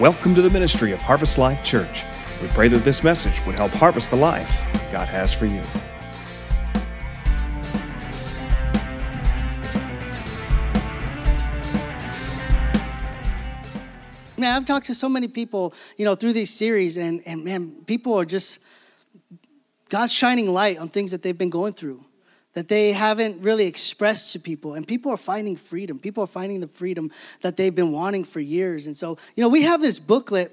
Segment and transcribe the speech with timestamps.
[0.00, 2.02] Welcome to the ministry of Harvest Life Church.
[2.42, 5.62] We pray that this message would help harvest the life God has for you.
[14.36, 17.76] Man, I've talked to so many people, you know, through these series, and, and man,
[17.86, 18.58] people are just,
[19.90, 22.04] God's shining light on things that they've been going through
[22.54, 24.74] that they haven't really expressed to people.
[24.74, 25.98] And people are finding freedom.
[25.98, 27.10] People are finding the freedom
[27.42, 28.86] that they've been wanting for years.
[28.86, 30.50] And so, you know, we have this booklet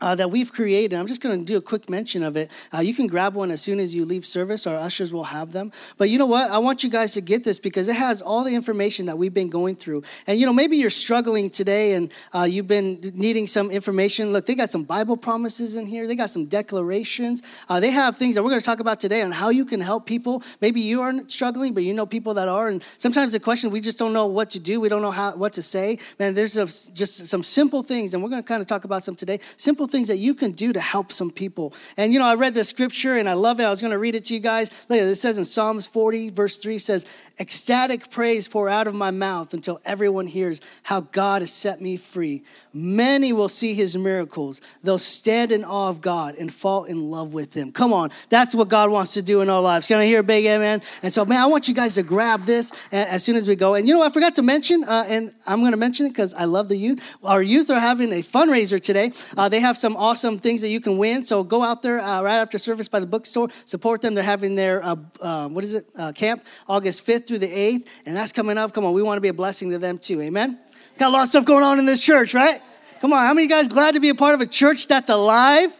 [0.00, 0.96] uh, that we've created.
[0.96, 2.50] I'm just going to do a quick mention of it.
[2.72, 4.66] Uh, you can grab one as soon as you leave service.
[4.66, 5.72] Our ushers will have them.
[5.96, 6.50] But you know what?
[6.50, 9.34] I want you guys to get this because it has all the information that we've
[9.34, 10.04] been going through.
[10.26, 14.32] And you know, maybe you're struggling today and uh, you've been needing some information.
[14.32, 16.06] Look, they got some Bible promises in here.
[16.06, 17.42] They got some declarations.
[17.68, 19.80] Uh, they have things that we're going to talk about today on how you can
[19.80, 20.42] help people.
[20.60, 22.68] Maybe you aren't struggling, but you know people that are.
[22.68, 24.80] And sometimes the question we just don't know what to do.
[24.80, 25.98] We don't know how what to say.
[26.20, 29.02] Man, there's a, just some simple things, and we're going to kind of talk about
[29.02, 29.40] some today.
[29.68, 31.74] Simple things that you can do to help some people.
[31.98, 33.64] And you know, I read the scripture and I love it.
[33.64, 34.70] I was going to read it to you guys.
[34.88, 37.04] Look, it says in Psalms 40, verse 3 says,
[37.38, 41.98] Ecstatic praise pour out of my mouth until everyone hears how God has set me
[41.98, 42.44] free.
[42.72, 44.60] Many will see his miracles.
[44.82, 47.70] They'll stand in awe of God and fall in love with him.
[47.70, 49.86] Come on, that's what God wants to do in our lives.
[49.86, 50.82] Can I hear a big amen?
[51.02, 53.74] And so, man, I want you guys to grab this as soon as we go.
[53.74, 56.34] And you know, I forgot to mention, uh, and I'm going to mention it because
[56.34, 57.18] I love the youth.
[57.22, 59.12] Our youth are having a fundraiser today.
[59.36, 61.24] Uh, they have some awesome things that you can win.
[61.24, 64.14] So go out there uh, right after service by the bookstore, support them.
[64.14, 67.86] They're having their, uh, uh, what is it, uh, camp August 5th through the 8th,
[68.06, 68.72] and that's coming up.
[68.72, 70.20] Come on, we want to be a blessing to them too.
[70.20, 70.58] Amen?
[70.98, 72.60] Got a lot of stuff going on in this church, right?
[73.00, 75.72] Come on, how many guys glad to be a part of a church that's alive?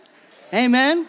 [0.55, 1.09] Amen.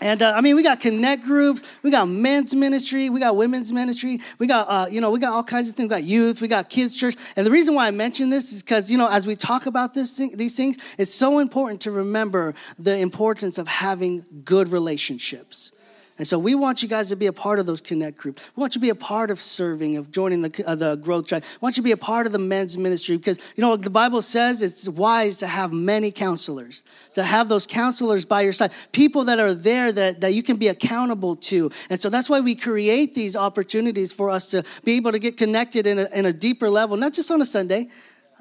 [0.00, 3.72] And uh, I mean, we got connect groups, we got men's ministry, we got women's
[3.72, 5.86] ministry, we got, uh, you know, we got all kinds of things.
[5.86, 7.16] We got youth, we got kids' church.
[7.36, 9.94] And the reason why I mention this is because, you know, as we talk about
[9.94, 15.72] this thing, these things, it's so important to remember the importance of having good relationships.
[16.18, 18.50] And so we want you guys to be a part of those connect groups.
[18.56, 21.28] We want you to be a part of serving, of joining the, uh, the growth
[21.28, 21.44] tribe.
[21.44, 23.88] We want you to be a part of the men's ministry because, you know, the
[23.88, 26.82] Bible says it's wise to have many counselors,
[27.14, 30.56] to have those counselors by your side, people that are there that, that you can
[30.56, 31.70] be accountable to.
[31.88, 35.36] And so that's why we create these opportunities for us to be able to get
[35.36, 37.86] connected in a, in a deeper level, not just on a Sunday,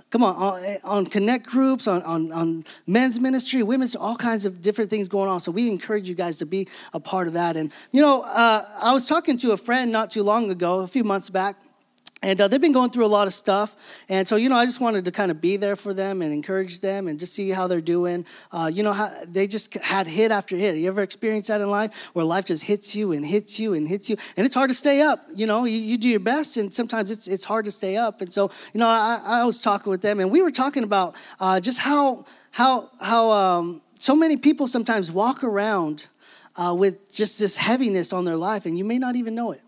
[0.09, 4.62] Come on, on, on, connect groups, on, on, on men's ministry, women's, all kinds of
[4.62, 5.41] different things going on.
[5.41, 7.57] So we encourage you guys to be a part of that.
[7.57, 10.88] And, you know, uh, I was talking to a friend not too long ago, a
[10.88, 11.57] few months back,
[12.22, 13.75] and uh, they've been going through a lot of stuff.
[14.09, 16.33] And so, you know, I just wanted to kind of be there for them and
[16.33, 18.25] encourage them and just see how they're doing.
[18.51, 20.75] Uh, you know, how they just had hit after hit.
[20.78, 23.88] You ever experienced that in life where life just hits you and hits you and
[23.88, 24.17] hits you?
[24.35, 25.19] And it's hard to stay up.
[25.35, 28.22] You know, you, you do your best and sometimes it's, it's hard to stay up.
[28.22, 31.16] And so, you know, I, I was talking with them and we were talking about
[31.39, 36.07] uh, just how, how, how um, so many people sometimes walk around
[36.55, 39.61] uh, with just this heaviness on their life and you may not even know it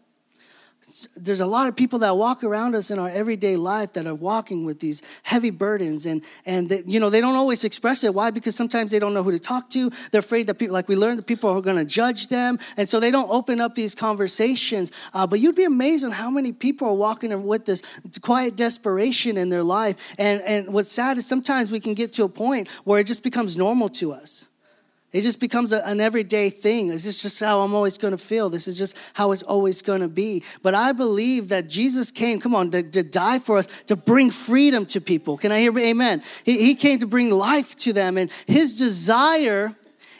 [1.15, 4.15] there's a lot of people that walk around us in our everyday life that are
[4.15, 8.13] walking with these heavy burdens and and they, you know they don't always express it.
[8.13, 8.31] Why?
[8.31, 9.89] Because sometimes they don't know who to talk to.
[10.11, 12.59] They're afraid that people like we learned that people are going to judge them.
[12.77, 14.91] And so they don't open up these conversations.
[15.13, 17.81] Uh, but you'd be amazed on how many people are walking with this
[18.21, 19.95] quiet desperation in their life.
[20.17, 23.23] And and what's sad is sometimes we can get to a point where it just
[23.23, 24.48] becomes normal to us
[25.11, 26.89] it just becomes a, an everyday thing.
[26.89, 28.49] This is just how I'm always going to feel.
[28.49, 30.43] This is just how it's always going to be.
[30.61, 34.29] But I believe that Jesus came, come on, to, to, die for us, to bring
[34.29, 35.37] freedom to people.
[35.37, 36.21] Can I hear amen?
[36.43, 38.17] He, he came to bring life to them.
[38.17, 39.75] And his desire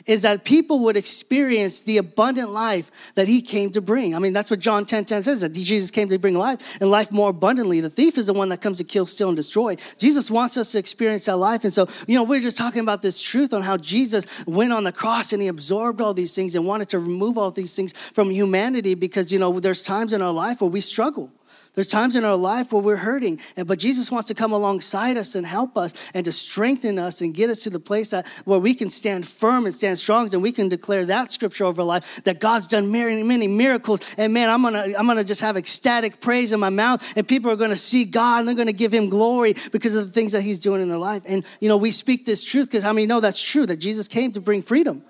[0.09, 4.15] is that people would experience the abundant life that he came to bring.
[4.15, 6.89] I mean, that's what John 10 10 says that Jesus came to bring life and
[6.89, 7.79] life more abundantly.
[7.79, 9.75] The thief is the one that comes to kill, steal, and destroy.
[9.99, 11.63] Jesus wants us to experience that life.
[11.63, 14.83] And so, you know, we're just talking about this truth on how Jesus went on
[14.83, 17.93] the cross and he absorbed all these things and wanted to remove all these things
[17.93, 21.31] from humanity because, you know, there's times in our life where we struggle.
[21.79, 25.33] There's times in our life where we're hurting, but Jesus wants to come alongside us
[25.33, 28.59] and help us and to strengthen us and get us to the place that, where
[28.59, 32.21] we can stand firm and stand strong, and we can declare that scripture over life
[32.25, 34.01] that God's done many, many miracles.
[34.17, 37.49] And man, I'm gonna, I'm gonna just have ecstatic praise in my mouth, and people
[37.49, 40.41] are gonna see God and they're gonna give Him glory because of the things that
[40.41, 41.23] He's doing in their life.
[41.25, 44.09] And you know, we speak this truth because how many know that's true that Jesus
[44.09, 45.01] came to bring freedom.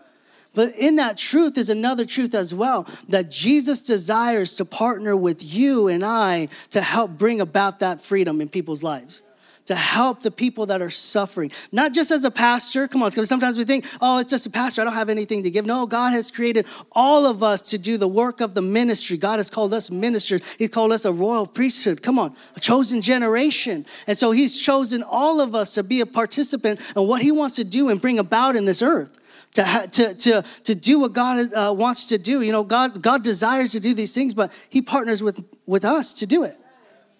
[0.55, 5.43] But in that truth is another truth as well that Jesus desires to partner with
[5.43, 9.21] you and I to help bring about that freedom in people's lives
[9.69, 11.51] to help the people that are suffering.
[11.71, 14.81] Not just as a pastor, come on, sometimes we think, oh, it's just a pastor,
[14.81, 15.63] I don't have anything to give.
[15.63, 19.15] No, God has created all of us to do the work of the ministry.
[19.15, 22.01] God has called us ministers, He's called us a royal priesthood.
[22.01, 23.85] Come on, a chosen generation.
[24.07, 27.55] And so He's chosen all of us to be a participant in what He wants
[27.57, 29.19] to do and bring about in this earth
[29.63, 32.41] to, to, to, to do what God uh, wants to do.
[32.41, 36.13] You know, God, God desires to do these things, but He partners with, with us
[36.13, 36.55] to do it.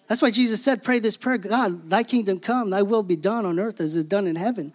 [0.08, 3.46] That's why Jesus said, Pray this prayer God, thy kingdom come, thy will be done
[3.46, 4.74] on earth as it done in heaven.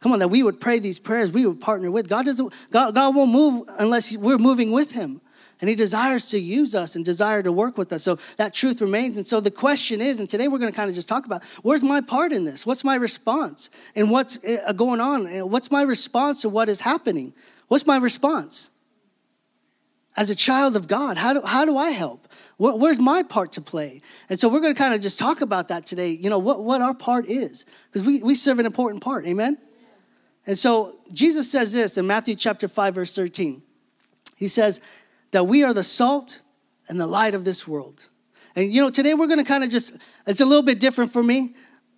[0.00, 2.08] Come on, that we would pray these prayers, we would partner with.
[2.08, 5.20] God doesn't, God, God won't move unless we're moving with Him.
[5.60, 8.04] And he desires to use us and desire to work with us.
[8.04, 9.16] So that truth remains.
[9.16, 11.42] And so the question is, and today we're going to kind of just talk about
[11.62, 12.64] where's my part in this?
[12.64, 13.68] What's my response?
[13.96, 15.26] And what's uh, going on?
[15.50, 17.34] What's my response to what is happening?
[17.66, 18.70] What's my response?
[20.16, 22.26] As a child of God, how do, how do I help?
[22.58, 24.02] where's my part to play?
[24.28, 26.64] And so we're going to kind of just talk about that today, you know, what,
[26.64, 27.64] what our part is.
[27.86, 29.26] Because we, we serve an important part.
[29.26, 29.56] Amen?
[30.44, 33.62] And so Jesus says this in Matthew chapter 5, verse 13.
[34.34, 34.80] He says,
[35.30, 36.40] that we are the salt
[36.88, 38.08] and the light of this world.
[38.56, 39.96] And you know, today we're to kind of just,
[40.26, 41.54] it's a little bit different for me.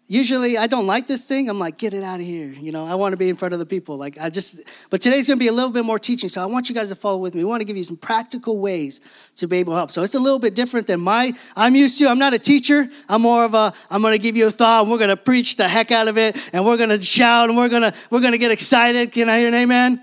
[0.06, 1.48] Usually I don't like this thing.
[1.48, 2.48] I'm like, get it out of here.
[2.48, 3.96] You know, I want to be in front of the people.
[3.96, 4.56] Like, I just,
[4.90, 6.28] but today's to be a little bit more teaching.
[6.28, 7.44] So I want you guys to follow with me.
[7.44, 9.00] We want to give you some practical ways
[9.36, 9.92] to be able to help.
[9.92, 12.08] So it's a little bit different than my, I'm used to.
[12.08, 12.90] I'm not a teacher.
[13.08, 15.68] I'm more of a, I'm to give you a thought and we're to preach the
[15.68, 19.12] heck out of it and we're to shout and we're to, we're to get excited.
[19.12, 20.02] Can I hear an amen?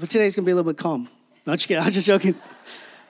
[0.00, 1.08] But today's to be a little bit calm.
[1.46, 1.82] Not just kidding.
[1.84, 2.34] I'm just joking.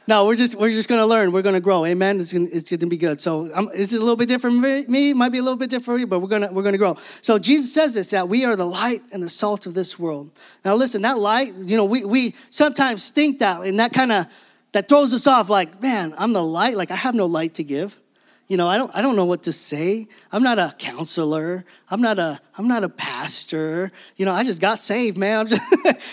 [0.09, 1.31] No, we're just we're just gonna learn.
[1.31, 1.85] We're gonna grow.
[1.85, 2.21] Amen.
[2.21, 3.21] It's gonna, it's gonna be good.
[3.21, 5.15] So um, this is a little bit different for me.
[5.15, 6.97] Might be a little bit different for you, but we're gonna we're gonna grow.
[7.21, 10.33] So Jesus says this that we are the light and the salt of this world.
[10.65, 11.55] Now listen, that light.
[11.55, 14.27] You know, we we sometimes think that, and that kind of
[14.73, 15.49] that throws us off.
[15.49, 16.77] Like, man, I'm the light.
[16.77, 17.99] Like I have no light to give.
[18.53, 20.07] You know, I don't I don't know what to say.
[20.31, 21.65] I'm not a counselor.
[21.89, 23.91] I'm not a I'm not a pastor.
[24.17, 25.39] You know, I just got saved, man.
[25.39, 25.63] I'm just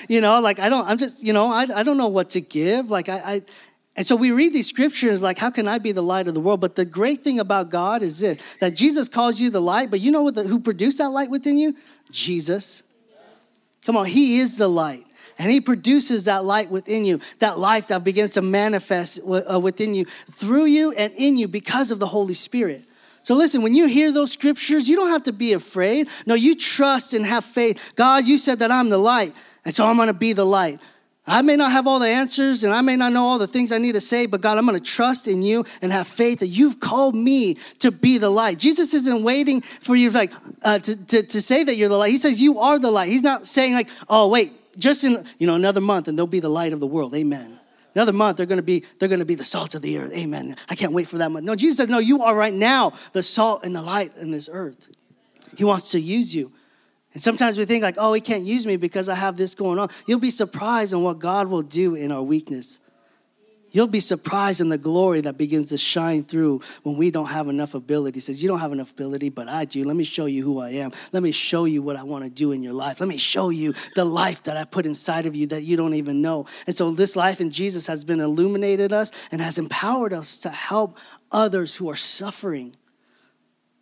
[0.09, 2.39] you know, like I don't I'm just, you know, I I don't know what to
[2.39, 2.89] give.
[2.89, 3.41] Like I, I
[3.97, 6.39] and so we read these scriptures like, how can I be the light of the
[6.39, 6.61] world?
[6.61, 9.99] But the great thing about God is this that Jesus calls you the light, but
[9.99, 11.75] you know what the, who produced that light within you?
[12.09, 12.83] Jesus.
[13.85, 15.05] Come on, He is the light.
[15.39, 19.95] And He produces that light within you, that life that begins to manifest uh, within
[19.95, 22.83] you, through you, and in you because of the Holy Spirit.
[23.23, 26.09] So listen, when you hear those scriptures, you don't have to be afraid.
[26.25, 27.93] No, you trust and have faith.
[27.95, 29.33] God, you said that I'm the light,
[29.65, 30.79] and so I'm gonna be the light.
[31.29, 33.71] I may not have all the answers and I may not know all the things
[33.71, 36.39] I need to say, but God, I'm going to trust in you and have faith
[36.39, 38.57] that you've called me to be the light.
[38.57, 40.31] Jesus isn't waiting for you like
[40.63, 42.09] uh, to, to, to say that you're the light.
[42.09, 43.09] He says you are the light.
[43.09, 46.39] He's not saying like, oh, wait, just in, you know, another month and they'll be
[46.39, 47.15] the light of the world.
[47.15, 47.59] Amen.
[47.95, 50.13] Another month, they're gonna be, they're gonna be the salt of the earth.
[50.13, 50.55] Amen.
[50.69, 51.45] I can't wait for that month.
[51.45, 54.49] No, Jesus said, no, you are right now the salt and the light in this
[54.51, 54.89] earth.
[55.57, 56.51] He wants to use you.
[57.13, 59.79] And sometimes we think like, oh, he can't use me because I have this going
[59.79, 59.89] on.
[60.05, 62.79] You'll be surprised on what God will do in our weakness.
[63.71, 67.47] You'll be surprised in the glory that begins to shine through when we don't have
[67.47, 68.17] enough ability.
[68.17, 69.83] He says, You don't have enough ability, but I do.
[69.83, 70.91] Let me show you who I am.
[71.11, 72.99] Let me show you what I want to do in your life.
[72.99, 75.93] Let me show you the life that I put inside of you that you don't
[75.93, 76.47] even know.
[76.67, 80.49] And so, this life in Jesus has been illuminated us and has empowered us to
[80.49, 80.97] help
[81.31, 82.75] others who are suffering,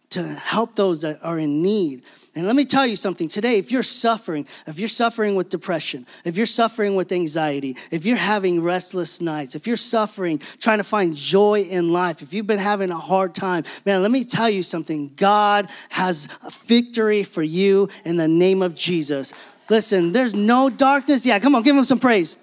[0.09, 2.03] to help those that are in need.
[2.35, 6.05] And let me tell you something today, if you're suffering, if you're suffering with depression,
[6.23, 10.83] if you're suffering with anxiety, if you're having restless nights, if you're suffering trying to
[10.83, 14.49] find joy in life, if you've been having a hard time, man, let me tell
[14.49, 15.11] you something.
[15.15, 19.33] God has a victory for you in the name of Jesus.
[19.67, 21.25] Listen, there's no darkness.
[21.25, 22.37] Yeah, come on, give him some praise.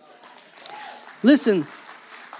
[1.23, 1.67] Listen,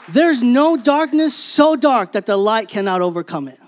[0.09, 3.61] there's no darkness so dark that the light cannot overcome it.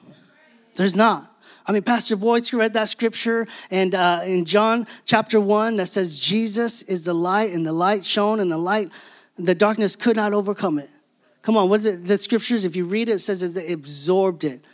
[0.75, 1.33] There's not.
[1.67, 6.21] I mean, Pastor Boyd read that scripture and uh, in John chapter 1 that says,
[6.21, 8.91] Jesus is the light, and the light shone, and the light,
[9.37, 10.89] the darkness could not overcome it.
[11.43, 12.07] Come on, what's it?
[12.07, 14.65] The scriptures, if you read it, it says it absorbed it.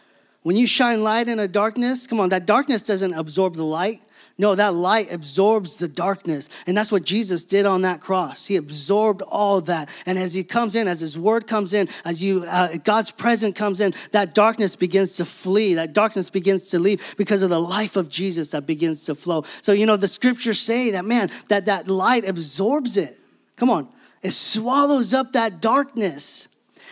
[0.43, 4.01] When you shine light in a darkness, come on, that darkness doesn't absorb the light.
[4.39, 6.49] No, that light absorbs the darkness.
[6.67, 8.47] And that's what Jesus did on that cross.
[8.47, 9.91] He absorbed all that.
[10.07, 13.57] And as he comes in, as his word comes in, as you uh, God's presence
[13.57, 15.75] comes in, that darkness begins to flee.
[15.75, 19.43] That darkness begins to leave because of the life of Jesus that begins to flow.
[19.61, 23.19] So, you know, the scriptures say that, man, that that light absorbs it.
[23.57, 23.89] Come on.
[24.23, 26.49] It swallows up that darkness.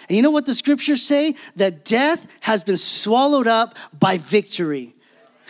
[0.09, 1.37] And you know what the scriptures say?
[1.57, 4.95] That death has been swallowed up by victory.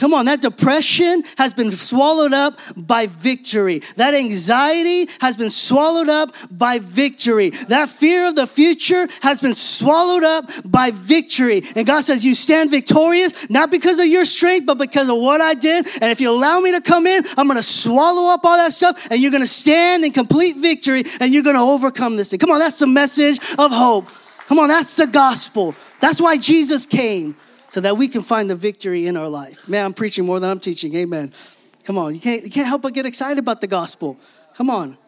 [0.00, 3.83] Come on, that depression has been swallowed up by victory.
[3.97, 7.50] That anxiety has been swallowed up by victory.
[7.50, 11.62] That fear of the future has been swallowed up by victory.
[11.76, 15.42] And God says, You stand victorious, not because of your strength, but because of what
[15.42, 15.87] I did.
[16.00, 18.73] And if you allow me to come in, I'm going to swallow up all that
[18.73, 22.30] stuff, and you're going to stand in complete victory, and you're going to overcome this
[22.30, 22.38] thing.
[22.38, 24.09] Come on, that's the message of hope.
[24.47, 25.75] Come on, that's the gospel.
[26.00, 27.37] That's why Jesus came
[27.71, 29.69] so that we can find the victory in our life.
[29.69, 30.93] Man, I'm preaching more than I'm teaching.
[30.97, 31.33] Amen.
[31.85, 34.19] Come on, you can't, you can't help but get excited about the gospel.
[34.55, 34.99] Come on.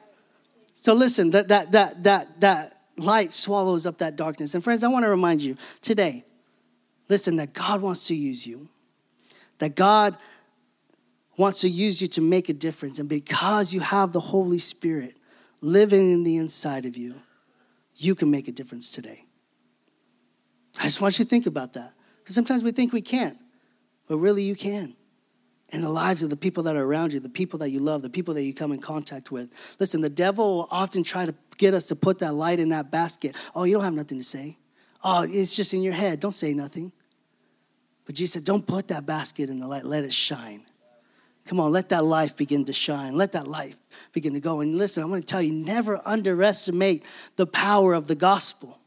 [0.75, 4.55] So listen, that, that, that, that, that light swallows up that darkness.
[4.55, 6.25] And friends, I want to remind you today,
[7.09, 8.69] listen, that God wants to use you.
[9.59, 10.17] That God
[11.37, 13.01] wants to use you to make a difference.
[13.01, 15.17] And because you have the Holy Spirit
[15.61, 17.17] living in the inside of you,
[17.97, 19.25] you can make a difference today.
[20.79, 21.93] I just want you to think about that.
[22.23, 23.39] Because sometimes we think we can't,
[24.09, 24.95] but really you can.
[25.71, 28.03] And the lives of the people that are around you, the people that you love,
[28.03, 29.51] the people that you come in contact with.
[29.81, 32.91] Listen, the devil will often try to get us to put that light in that
[32.91, 33.37] basket.
[33.55, 34.59] Oh, you don't have nothing to say.
[35.03, 36.21] Oh, it's just in your head.
[36.21, 36.93] Don't say nothing.
[38.05, 39.85] But Jesus said, don't put that basket in the light.
[39.85, 40.67] Let it shine.
[41.47, 43.17] Come on, let that life begin to shine.
[43.17, 43.77] Let that life
[44.13, 44.61] begin to go.
[44.61, 47.03] And listen, I'm going to tell you never underestimate
[47.37, 48.79] the power of the gospel.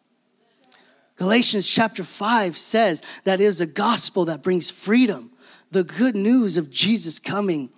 [1.17, 5.31] Galatians chapter 5 says that it is a gospel that brings freedom,
[5.71, 7.69] the good news of Jesus coming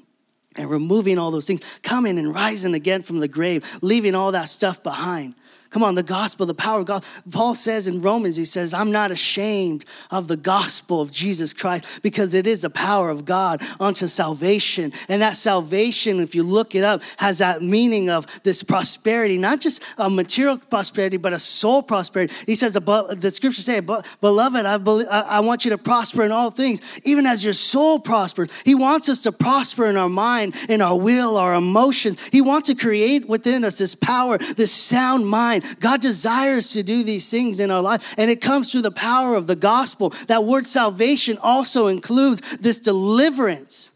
[0.55, 4.47] and removing all those things, coming and rising again from the grave, leaving all that
[4.47, 5.35] stuff behind.
[5.69, 7.03] Come on, the gospel, the power of God.
[7.31, 12.01] Paul says in Romans, he says, I'm not ashamed of the gospel of Jesus Christ
[12.01, 14.93] because it is the power of God unto salvation.
[15.09, 19.59] And that salvation, if you look it up, has that meaning of this prosperity, not
[19.59, 22.33] just a material prosperity, but a soul prosperity.
[22.45, 26.51] He says, the scriptures say, Beloved, I, believe, I want you to prosper in all
[26.51, 28.49] things, even as your soul prospers.
[28.63, 32.25] He wants us to prosper in our mind, in our will, our emotions.
[32.31, 35.79] He wants to create within us this power, this sound mind mind.
[35.79, 39.35] God desires to do these things in our life, and it comes through the power
[39.35, 40.09] of the gospel.
[40.27, 43.91] That word salvation also includes this deliverance.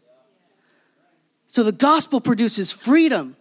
[1.46, 3.36] So the gospel produces freedom.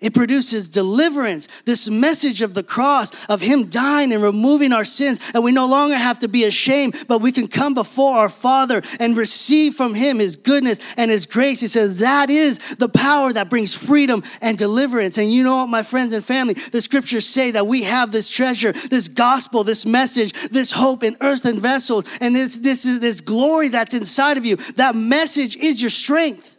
[0.00, 5.20] It produces deliverance, this message of the cross, of Him dying and removing our sins.
[5.34, 8.80] And we no longer have to be ashamed, but we can come before our Father
[8.98, 11.60] and receive from Him His goodness and His grace.
[11.60, 15.18] He says that is the power that brings freedom and deliverance.
[15.18, 18.30] And you know what, my friends and family, the scriptures say that we have this
[18.30, 23.20] treasure, this gospel, this message, this hope in earthen vessels, and this, this, is this
[23.20, 24.56] glory that's inside of you.
[24.76, 26.56] That message is your strength.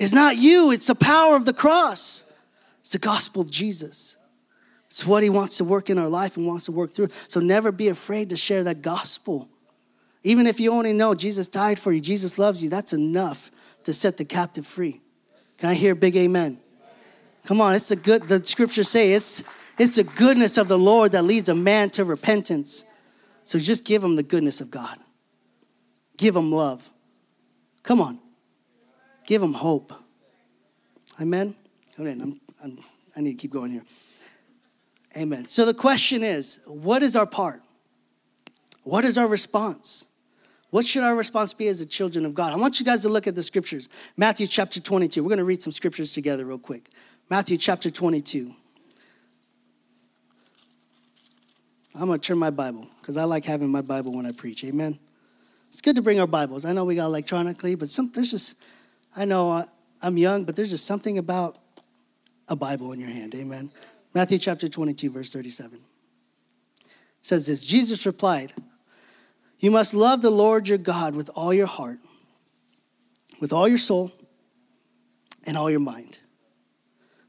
[0.00, 2.24] It's not you, it's the power of the cross.
[2.80, 4.16] It's the gospel of Jesus.
[4.86, 7.10] It's what he wants to work in our life and wants to work through.
[7.28, 9.48] So never be afraid to share that gospel.
[10.22, 13.50] Even if you only know Jesus died for you, Jesus loves you, that's enough
[13.84, 15.02] to set the captive free.
[15.58, 16.58] Can I hear big amen?
[17.44, 19.42] Come on, it's the good, the scriptures say it's
[19.78, 22.84] it's the goodness of the Lord that leads a man to repentance.
[23.44, 24.98] So just give him the goodness of God.
[26.16, 26.90] Give him love.
[27.82, 28.19] Come on.
[29.30, 29.92] Give them hope.
[31.20, 31.54] Amen?
[32.00, 32.20] Amen.
[32.20, 32.78] I'm, I'm,
[33.14, 33.84] I need to keep going here.
[35.16, 35.46] Amen.
[35.46, 37.62] So the question is what is our part?
[38.82, 40.08] What is our response?
[40.70, 42.52] What should our response be as the children of God?
[42.52, 43.88] I want you guys to look at the scriptures.
[44.16, 45.22] Matthew chapter 22.
[45.22, 46.88] We're going to read some scriptures together, real quick.
[47.30, 48.52] Matthew chapter 22.
[51.94, 54.64] I'm going to turn my Bible because I like having my Bible when I preach.
[54.64, 54.98] Amen.
[55.68, 56.64] It's good to bring our Bibles.
[56.64, 58.56] I know we got electronically, but some, there's just
[59.16, 59.64] I know
[60.00, 61.58] I'm young, but there's just something about
[62.48, 63.34] a Bible in your hand.
[63.34, 63.70] Amen.
[64.14, 65.80] Matthew chapter 22, verse 37
[67.22, 68.52] says this Jesus replied,
[69.58, 71.98] You must love the Lord your God with all your heart,
[73.40, 74.12] with all your soul,
[75.46, 76.18] and all your mind.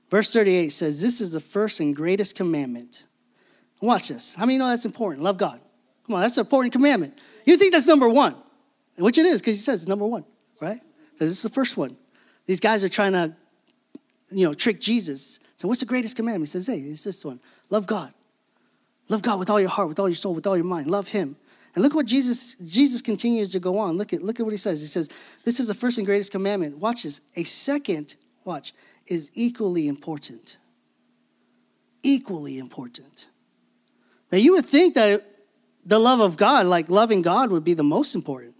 [0.09, 3.05] Verse 38 says, This is the first and greatest commandment.
[3.81, 4.35] Watch this.
[4.35, 5.23] How many know that's important?
[5.23, 5.59] Love God.
[6.05, 7.19] Come on, that's an important commandment.
[7.45, 8.35] You think that's number one,
[8.97, 10.25] which it is because he says it's number one,
[10.59, 10.79] right?
[11.27, 11.95] This is the first one.
[12.45, 13.35] These guys are trying to,
[14.31, 15.39] you know, trick Jesus.
[15.55, 16.47] So, what's the greatest commandment?
[16.47, 18.13] He says, hey, it's this one love God.
[19.09, 20.89] Love God with all your heart, with all your soul, with all your mind.
[20.89, 21.35] Love Him.
[21.75, 23.97] And look what Jesus Jesus continues to go on.
[23.97, 24.81] Look at look at what he says.
[24.81, 25.09] He says,
[25.45, 27.21] "This is the first and greatest commandment." Watch this.
[27.35, 28.73] A second, watch,
[29.07, 30.57] is equally important.
[32.03, 33.29] Equally important.
[34.31, 35.23] Now you would think that
[35.85, 38.55] the love of God, like loving God, would be the most important.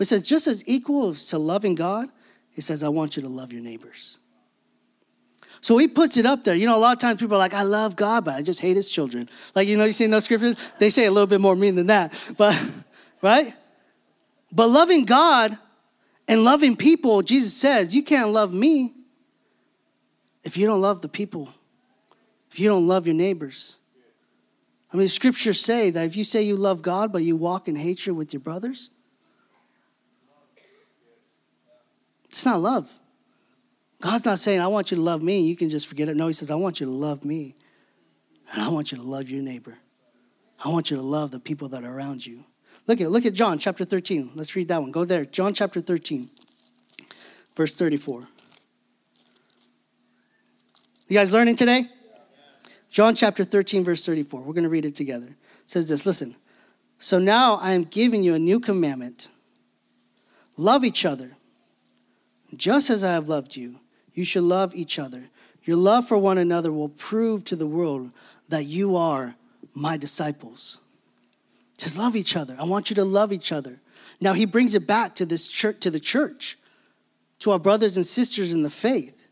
[0.00, 2.08] It says, just as equal to loving God,
[2.50, 4.18] he says, I want you to love your neighbors.
[5.60, 6.54] So he puts it up there.
[6.54, 8.60] You know, a lot of times people are like, I love God, but I just
[8.60, 9.28] hate his children.
[9.54, 11.74] Like, you know, you see in those scriptures, they say a little bit more mean
[11.74, 12.14] than that.
[12.38, 12.58] But,
[13.22, 13.54] right?
[14.50, 15.56] But loving God
[16.26, 18.94] and loving people, Jesus says, you can't love me
[20.44, 21.50] if you don't love the people,
[22.50, 23.76] if you don't love your neighbors.
[24.92, 27.76] I mean, scriptures say that if you say you love God, but you walk in
[27.76, 28.90] hatred with your brothers,
[32.30, 32.90] it's not love.
[34.00, 35.40] God's not saying, I want you to love me.
[35.40, 36.16] You can just forget it.
[36.16, 37.56] No, He says, I want you to love me.
[38.52, 39.76] And I want you to love your neighbor.
[40.64, 42.44] I want you to love the people that are around you.
[42.86, 44.30] Look at, look at John chapter 13.
[44.36, 44.92] Let's read that one.
[44.92, 45.24] Go there.
[45.24, 46.30] John chapter 13,
[47.56, 48.26] verse 34.
[51.08, 51.88] You guys learning today?
[52.90, 54.40] John chapter 13, verse 34.
[54.40, 55.26] We're going to read it together.
[55.26, 55.36] It
[55.70, 56.36] says this Listen,
[57.00, 59.28] so now I am giving you a new commandment
[60.56, 61.36] love each other.
[62.56, 63.76] Just as I have loved you,
[64.12, 65.30] you should love each other.
[65.64, 68.10] Your love for one another will prove to the world
[68.48, 69.36] that you are
[69.74, 70.78] my disciples.
[71.78, 72.56] Just love each other.
[72.58, 73.80] I want you to love each other.
[74.20, 76.58] Now he brings it back to this church to the church,
[77.40, 79.28] to our brothers and sisters in the faith,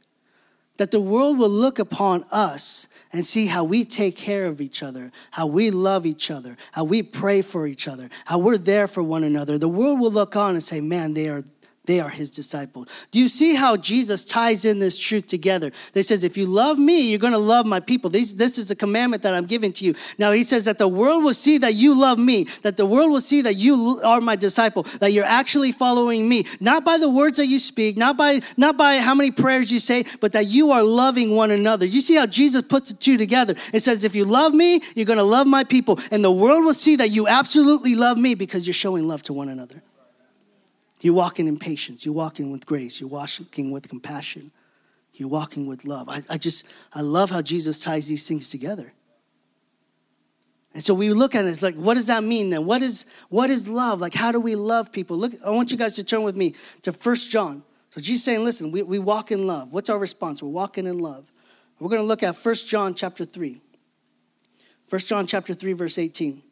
[0.79, 4.83] that the world will look upon us and see how we take care of each
[4.83, 8.87] other, how we love each other, how we pray for each other, how we're there
[8.87, 9.59] for one another.
[9.59, 11.43] The world will look on and say, "Man, they are
[11.88, 12.87] they are his disciples.
[13.11, 15.73] Do you see how Jesus ties in this truth together?
[15.95, 18.11] They says, if you love me, you're going to love my people.
[18.11, 19.95] This, this is the commandment that I'm giving to you.
[20.18, 23.11] Now he says that the world will see that you love me, that the world
[23.11, 27.09] will see that you are my disciple, that you're actually following me, not by the
[27.09, 30.45] words that you speak, not by, not by how many prayers you say, but that
[30.45, 31.87] you are loving one another.
[31.87, 33.54] You see how Jesus puts the two together.
[33.73, 35.99] It says, if you love me, you're going to love my people.
[36.11, 39.33] And the world will see that you absolutely love me because you're showing love to
[39.33, 39.83] one another.
[41.00, 42.05] You're walking in patience.
[42.05, 43.00] You're walking with grace.
[43.00, 44.50] You're walking with compassion.
[45.14, 46.09] You're walking with love.
[46.09, 48.93] I, I just, I love how Jesus ties these things together.
[50.75, 52.67] And so we look at it, it's like, what does that mean then?
[52.67, 54.00] What is, what is love?
[54.00, 55.17] Like, how do we love people?
[55.17, 57.64] Look, I want you guys to turn with me to First John.
[57.90, 59.73] So Jesus saying, listen, we, we walk in love.
[59.73, 60.43] What's our response?
[60.43, 61.26] We're walking in love.
[61.81, 63.61] We're going to look at First John chapter 3.
[64.88, 66.43] First John chapter 3, verse 18.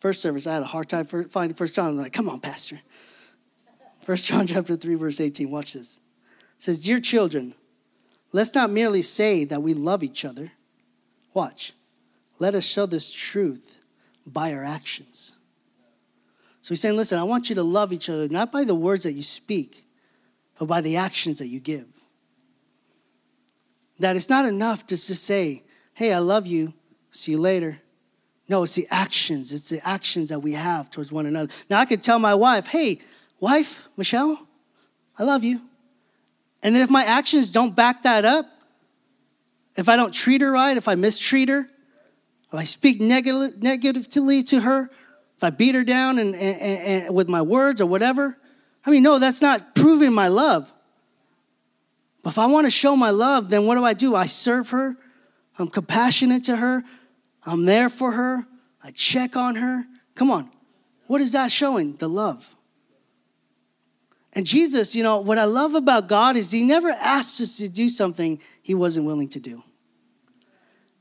[0.00, 1.88] First service, I had a hard time finding First John.
[1.88, 2.80] I'm like, come on, Pastor.
[4.08, 5.50] First John chapter 3, verse 18.
[5.50, 6.00] Watch this.
[6.56, 7.54] It says, Dear children,
[8.32, 10.50] let's not merely say that we love each other.
[11.34, 11.74] Watch.
[12.38, 13.82] Let us show this truth
[14.26, 15.34] by our actions.
[16.62, 19.04] So he's saying, listen, I want you to love each other, not by the words
[19.04, 19.84] that you speak,
[20.58, 21.86] but by the actions that you give.
[23.98, 26.72] That it's not enough just to say, hey, I love you,
[27.10, 27.78] see you later.
[28.48, 29.52] No, it's the actions.
[29.52, 31.52] It's the actions that we have towards one another.
[31.68, 33.00] Now, I could tell my wife, hey,
[33.40, 34.46] wife, Michelle,
[35.18, 35.60] I love you.
[36.62, 38.46] And then if my actions don't back that up,
[39.76, 44.42] if I don't treat her right, if I mistreat her, if I speak negative, negatively
[44.44, 44.90] to her,
[45.36, 48.36] if I beat her down and, and, and, with my words or whatever,
[48.84, 50.72] I mean, no, that's not proving my love.
[52.22, 54.16] But if I want to show my love, then what do I do?
[54.16, 54.96] I serve her.
[55.58, 56.82] I'm compassionate to her.
[57.44, 58.46] I'm there for her.
[58.82, 59.84] I check on her.
[60.14, 60.50] Come on.
[61.06, 61.94] What is that showing?
[61.96, 62.52] The love.
[64.34, 67.68] And Jesus, you know, what I love about God is he never asked us to
[67.68, 69.62] do something he wasn't willing to do.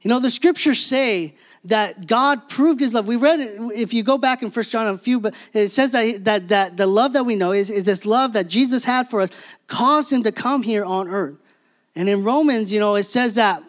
[0.01, 1.35] You know, the scriptures say
[1.65, 3.07] that God proved his love.
[3.07, 5.91] We read it, if you go back in First John a few, but it says
[5.91, 9.09] that, that, that the love that we know is, is this love that Jesus had
[9.09, 9.31] for us
[9.67, 11.37] caused him to come here on earth.
[11.95, 13.61] And in Romans, you know, it says that,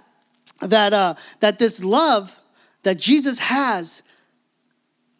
[0.61, 2.39] that, uh, that this love
[2.85, 4.03] that Jesus has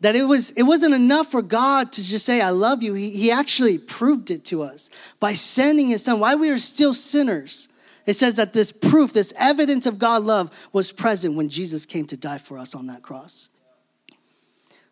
[0.01, 2.95] that it was it wasn't enough for god to just say i love you.
[2.95, 6.21] He, he actually proved it to us by sending his son.
[6.21, 7.69] While we were still sinners.
[8.07, 12.07] It says that this proof this evidence of god love was present when jesus came
[12.07, 13.51] to die for us on that cross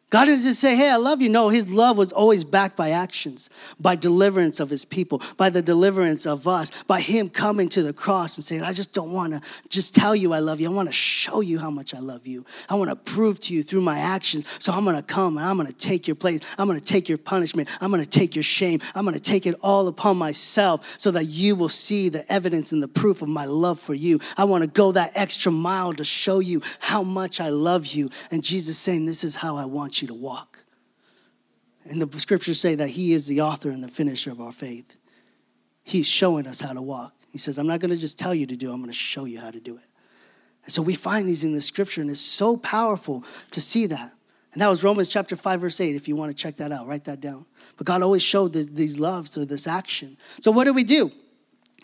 [0.09, 1.29] God didn't just say, Hey, I love you.
[1.29, 5.61] No, his love was always backed by actions, by deliverance of his people, by the
[5.61, 9.33] deliverance of us, by him coming to the cross and saying, I just don't want
[9.33, 10.71] to just tell you I love you.
[10.71, 12.45] I want to show you how much I love you.
[12.69, 14.47] I want to prove to you through my actions.
[14.61, 16.41] So I'm going to come and I'm going to take your place.
[16.57, 17.69] I'm going to take your punishment.
[17.81, 18.81] I'm going to take your shame.
[18.95, 22.71] I'm going to take it all upon myself so that you will see the evidence
[22.71, 24.21] and the proof of my love for you.
[24.37, 28.09] I want to go that extra mile to show you how much I love you.
[28.31, 30.59] And Jesus saying, This is how I want you to walk.
[31.89, 34.97] And the scriptures say that He is the author and the finisher of our faith.
[35.85, 37.15] He's showing us how to walk.
[37.31, 39.25] He says, I'm not going to just tell you to do, I'm going to show
[39.25, 39.85] you how to do it.
[40.65, 44.13] And so we find these in the scripture, and it's so powerful to see that.
[44.53, 45.95] And that was Romans chapter 5, verse 8.
[45.95, 47.47] If you want to check that out, write that down.
[47.77, 50.17] But God always showed these loves through this action.
[50.41, 51.13] So what do we do?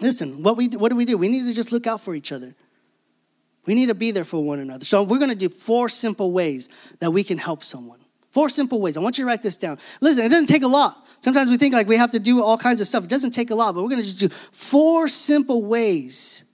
[0.01, 1.17] Listen, what, we, what do we do?
[1.17, 2.55] We need to just look out for each other.
[3.67, 4.85] We need to be there for one another.
[4.85, 8.01] So we're going to do four simple ways that we can help someone.
[8.33, 8.97] Four simple ways.
[8.97, 9.79] I want you to write this down.
[10.01, 10.97] Listen, it doesn't take a lot.
[11.21, 13.05] Sometimes we think like we have to do all kinds of stuff.
[13.05, 16.45] It doesn't take a lot, but we're going to just do four simple ways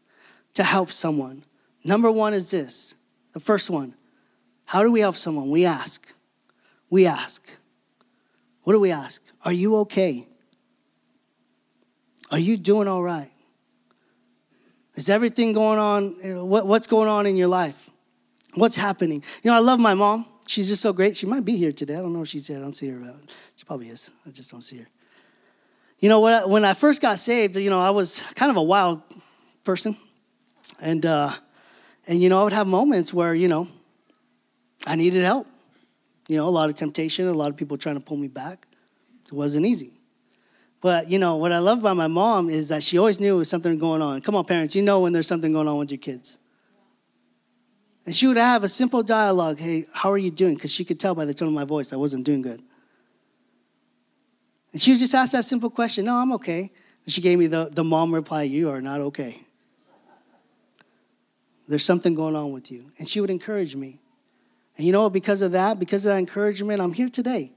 [0.54, 1.44] to help someone.
[1.84, 2.96] Number one is this
[3.32, 3.94] the first one
[4.64, 5.50] How do we help someone?
[5.50, 6.12] We ask.
[6.90, 7.48] We ask.
[8.64, 9.22] What do we ask?
[9.44, 10.26] Are you okay?
[12.32, 13.30] Are you doing all right?
[14.96, 16.48] Is everything going on?
[16.48, 17.88] What, what's going on in your life?
[18.54, 19.22] What's happening?
[19.44, 20.26] You know, I love my mom.
[20.48, 21.14] She's just so great.
[21.14, 21.94] She might be here today.
[21.94, 22.56] I don't know if she's here.
[22.56, 22.98] I don't see her.
[23.54, 24.10] She probably is.
[24.26, 24.86] I just don't see her.
[25.98, 29.02] You know, when I first got saved, you know, I was kind of a wild
[29.62, 29.94] person.
[30.80, 31.32] And, uh,
[32.06, 33.68] and you know, I would have moments where, you know,
[34.86, 35.46] I needed help.
[36.28, 38.66] You know, a lot of temptation, a lot of people trying to pull me back.
[39.26, 39.92] It wasn't easy.
[40.80, 43.36] But, you know, what I love about my mom is that she always knew there
[43.36, 44.22] was something going on.
[44.22, 46.38] Come on, parents, you know when there's something going on with your kids.
[48.08, 50.54] And she would have a simple dialogue Hey, how are you doing?
[50.54, 52.62] Because she could tell by the tone of my voice I wasn't doing good.
[54.72, 56.72] And she would just ask that simple question No, I'm okay.
[57.04, 59.42] And she gave me the, the mom reply You are not okay.
[61.68, 62.90] There's something going on with you.
[62.98, 64.00] And she would encourage me.
[64.78, 67.52] And you know, because of that, because of that encouragement, I'm here today.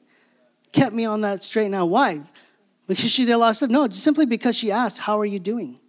[0.74, 1.86] Kept me on that straight now.
[1.86, 2.24] Why?
[2.88, 3.70] Because she did a lot of stuff.
[3.70, 5.80] No, simply because she asked, How are you doing?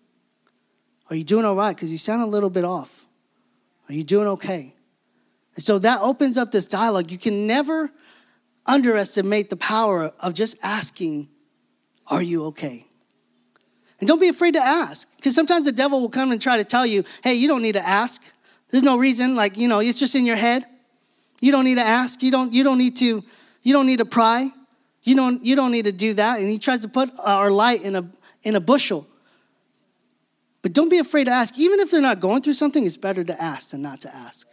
[1.10, 1.74] Are you doing all right?
[1.74, 3.01] Because you sound a little bit off.
[3.88, 4.74] Are you doing okay?
[5.54, 7.10] And so that opens up this dialogue.
[7.10, 7.90] You can never
[8.66, 11.28] underestimate the power of just asking,
[12.06, 12.86] Are you okay?
[14.00, 16.64] And don't be afraid to ask, because sometimes the devil will come and try to
[16.64, 18.22] tell you, Hey, you don't need to ask.
[18.70, 20.64] There's no reason, like, you know, it's just in your head.
[21.40, 22.22] You don't need to ask.
[22.22, 23.22] You don't, you don't need to,
[23.62, 24.48] you don't need to pry.
[25.02, 26.38] You don't, you don't need to do that.
[26.38, 28.08] And he tries to put our light in a,
[28.44, 29.06] in a bushel.
[30.62, 31.58] But don't be afraid to ask.
[31.58, 34.48] Even if they're not going through something, it's better to ask than not to ask.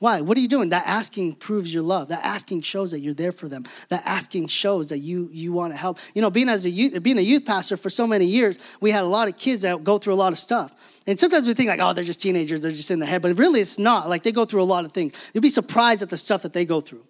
[0.00, 0.20] Why?
[0.20, 0.70] What are you doing?
[0.70, 2.08] That asking proves your love.
[2.08, 3.64] That asking shows that you're there for them.
[3.88, 5.98] That asking shows that you you want to help.
[6.14, 8.90] You know, being as a youth, being a youth pastor for so many years, we
[8.90, 10.74] had a lot of kids that go through a lot of stuff.
[11.06, 13.22] And sometimes we think like, oh, they're just teenagers, they're just in their head.
[13.22, 14.08] But really it's not.
[14.08, 15.14] Like they go through a lot of things.
[15.32, 17.04] You'll be surprised at the stuff that they go through.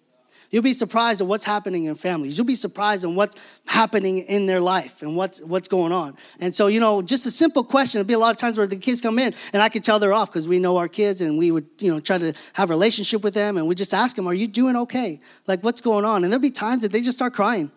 [0.51, 2.37] You'll be surprised at what's happening in families.
[2.37, 6.15] You'll be surprised at what's happening in their life and what's what's going on.
[6.39, 7.99] And so, you know, just a simple question.
[7.99, 9.99] There'll be a lot of times where the kids come in and I can tell
[9.99, 12.69] they're off because we know our kids and we would, you know, try to have
[12.69, 15.19] a relationship with them and we just ask them, "Are you doing okay?
[15.47, 17.71] Like, what's going on?" And there'll be times that they just start crying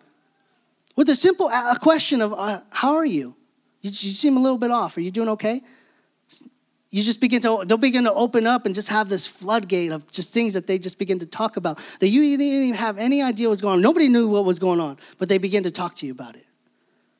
[0.95, 3.35] with a simple a question of, uh, "How are you?
[3.81, 3.89] you?
[3.89, 4.95] You seem a little bit off.
[4.97, 5.61] Are you doing okay?"
[6.91, 10.09] You just begin to they'll begin to open up and just have this floodgate of
[10.11, 13.21] just things that they just begin to talk about that you didn't even have any
[13.21, 13.81] idea what's going on.
[13.81, 16.45] Nobody knew what was going on but they begin to talk to you about it.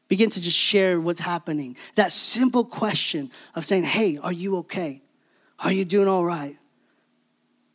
[0.07, 1.77] Begin to just share what's happening.
[1.95, 5.03] That simple question of saying hey are you okay?
[5.59, 6.57] Are you doing all right?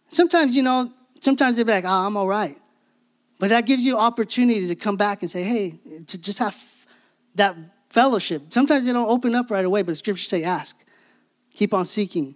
[0.09, 2.59] Sometimes you know sometimes they're like oh i'm all right.
[3.39, 5.79] But that gives you opportunity to come back and say hey
[6.09, 6.61] to just have
[7.37, 7.55] that
[7.89, 8.43] fellowship.
[8.49, 10.84] Sometimes they don't open up right away but the scriptures say ask
[11.55, 12.35] Keep on seeking.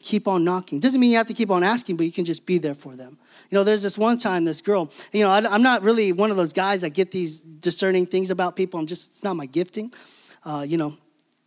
[0.00, 0.80] Keep on knocking.
[0.80, 2.96] Doesn't mean you have to keep on asking, but you can just be there for
[2.96, 3.18] them.
[3.50, 6.30] You know, there's this one time, this girl, you know, I, am not really one
[6.30, 8.80] of those guys that get these discerning things about people.
[8.80, 9.92] I'm just, it's not my gifting.
[10.44, 10.94] Uh, you know,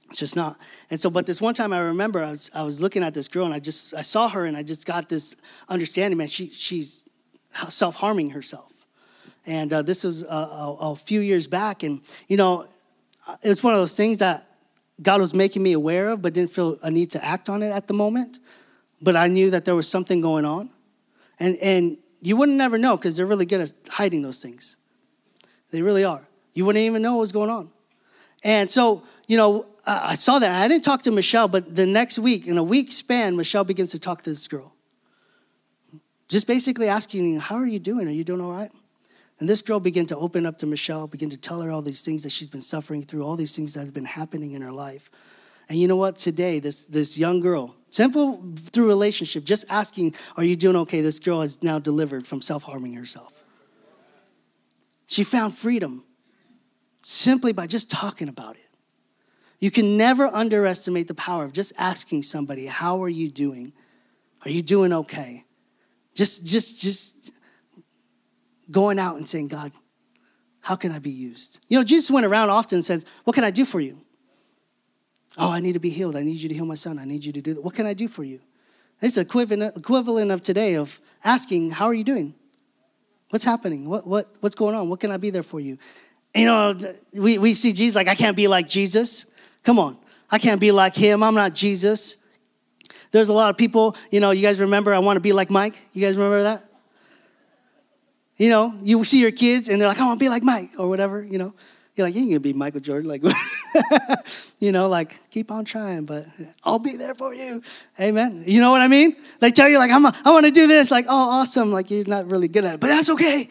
[0.10, 0.58] it's just not.
[0.90, 3.28] And so, but this one time I remember I was, I was looking at this
[3.28, 5.36] girl and I just, I saw her and I just got this
[5.70, 7.04] understanding, man, she, she's
[7.70, 8.72] self harming herself.
[9.46, 11.84] And uh, this was a, a, a few years back.
[11.84, 12.66] And, you know,
[13.44, 14.47] it was one of those things that
[15.02, 17.70] God was making me aware of, but didn't feel a need to act on it
[17.70, 18.40] at the moment.
[19.02, 20.70] But I knew that there was something going on.
[21.40, 24.76] And, and you wouldn't never know because they're really good at hiding those things.
[25.72, 26.28] They really are.
[26.54, 27.72] You wouldn't even know what was going on.
[28.44, 30.52] And so, you know, I saw that.
[30.64, 33.92] I didn't talk to Michelle, but the next week, in a week span, Michelle begins
[33.92, 34.74] to talk to this girl.
[36.28, 38.08] Just basically asking, How are you doing?
[38.08, 38.72] Are you doing all right?
[39.40, 42.04] And this girl began to open up to Michelle, began to tell her all these
[42.04, 44.72] things that she's been suffering through, all these things that have been happening in her
[44.72, 45.12] life.
[45.70, 46.18] And you know what?
[46.18, 51.02] Today, this, this young girl, simple through relationship, just asking, Are you doing okay?
[51.02, 53.44] This girl has now delivered from self harming herself.
[55.06, 56.04] She found freedom
[57.02, 58.68] simply by just talking about it.
[59.60, 63.74] You can never underestimate the power of just asking somebody, How are you doing?
[64.46, 65.44] Are you doing okay?
[66.14, 67.17] Just, just, just
[68.70, 69.72] going out and saying, God,
[70.62, 71.60] how can I be used?
[71.68, 73.98] You know, Jesus went around often and said, What can I do for you?
[75.38, 76.16] Oh, I need to be healed.
[76.16, 77.00] I need you to heal my son.
[77.00, 77.64] I need you to do that.
[77.64, 78.42] What can I do for you?
[79.02, 82.36] It's equivalent, equivalent of today of asking, How are you doing?
[83.30, 83.88] What's happening?
[83.88, 84.90] What, what, what's going on?
[84.90, 85.78] What can I be there for you?
[86.34, 86.76] You know,
[87.18, 89.26] we, we see Jesus like, I can't be like Jesus.
[89.64, 89.98] Come on.
[90.30, 91.24] I can't be like him.
[91.24, 92.18] I'm not Jesus.
[93.12, 95.50] There's a lot of people, you know, you guys remember, I want to be like
[95.50, 95.78] Mike.
[95.94, 96.67] You guys remember that?
[98.38, 100.72] You know, you see your kids and they're like, I want to be like Mike
[100.78, 101.54] or whatever, you know.
[101.96, 103.10] You're like, you ain't gonna be Michael Jordan.
[103.10, 103.24] Like,
[104.60, 106.26] you know, like, keep on trying, but
[106.64, 107.64] I'll be there for you.
[108.00, 108.44] Amen.
[108.46, 109.16] You know what I mean?
[109.40, 110.92] They tell you, like, I'm a, I want to do this.
[110.92, 111.72] Like, oh, awesome.
[111.72, 113.50] Like, you're not really good at it, but that's okay.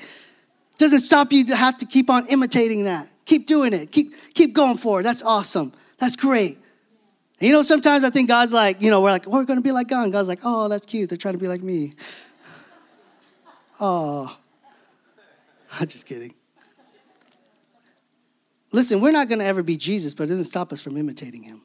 [0.78, 3.08] Doesn't stop you to have to keep on imitating that.
[3.24, 3.90] Keep doing it.
[3.90, 5.02] Keep, keep going for it.
[5.02, 5.72] That's awesome.
[5.98, 6.56] That's great.
[7.40, 9.58] And you know, sometimes I think God's like, you know, we're like, oh, we're going
[9.58, 10.04] to be like God.
[10.04, 11.08] And God's like, oh, that's cute.
[11.08, 11.94] They're trying to be like me.
[13.78, 14.34] Oh,
[15.80, 16.34] I'm just kidding.
[18.72, 21.42] Listen, we're not going to ever be Jesus, but it doesn't stop us from imitating
[21.42, 21.62] him.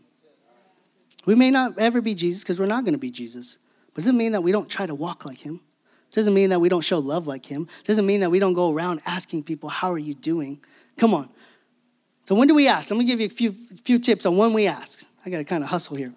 [1.25, 3.57] We may not ever be Jesus because we're not going to be Jesus.
[3.93, 5.61] But it doesn't mean that we don't try to walk like him.
[6.09, 7.67] It doesn't mean that we don't show love like him.
[7.79, 10.63] It doesn't mean that we don't go around asking people, How are you doing?
[10.97, 11.29] Come on.
[12.25, 12.91] So, when do we ask?
[12.91, 15.05] Let me give you a few, few tips on when we ask.
[15.25, 16.13] I got to kind of hustle here.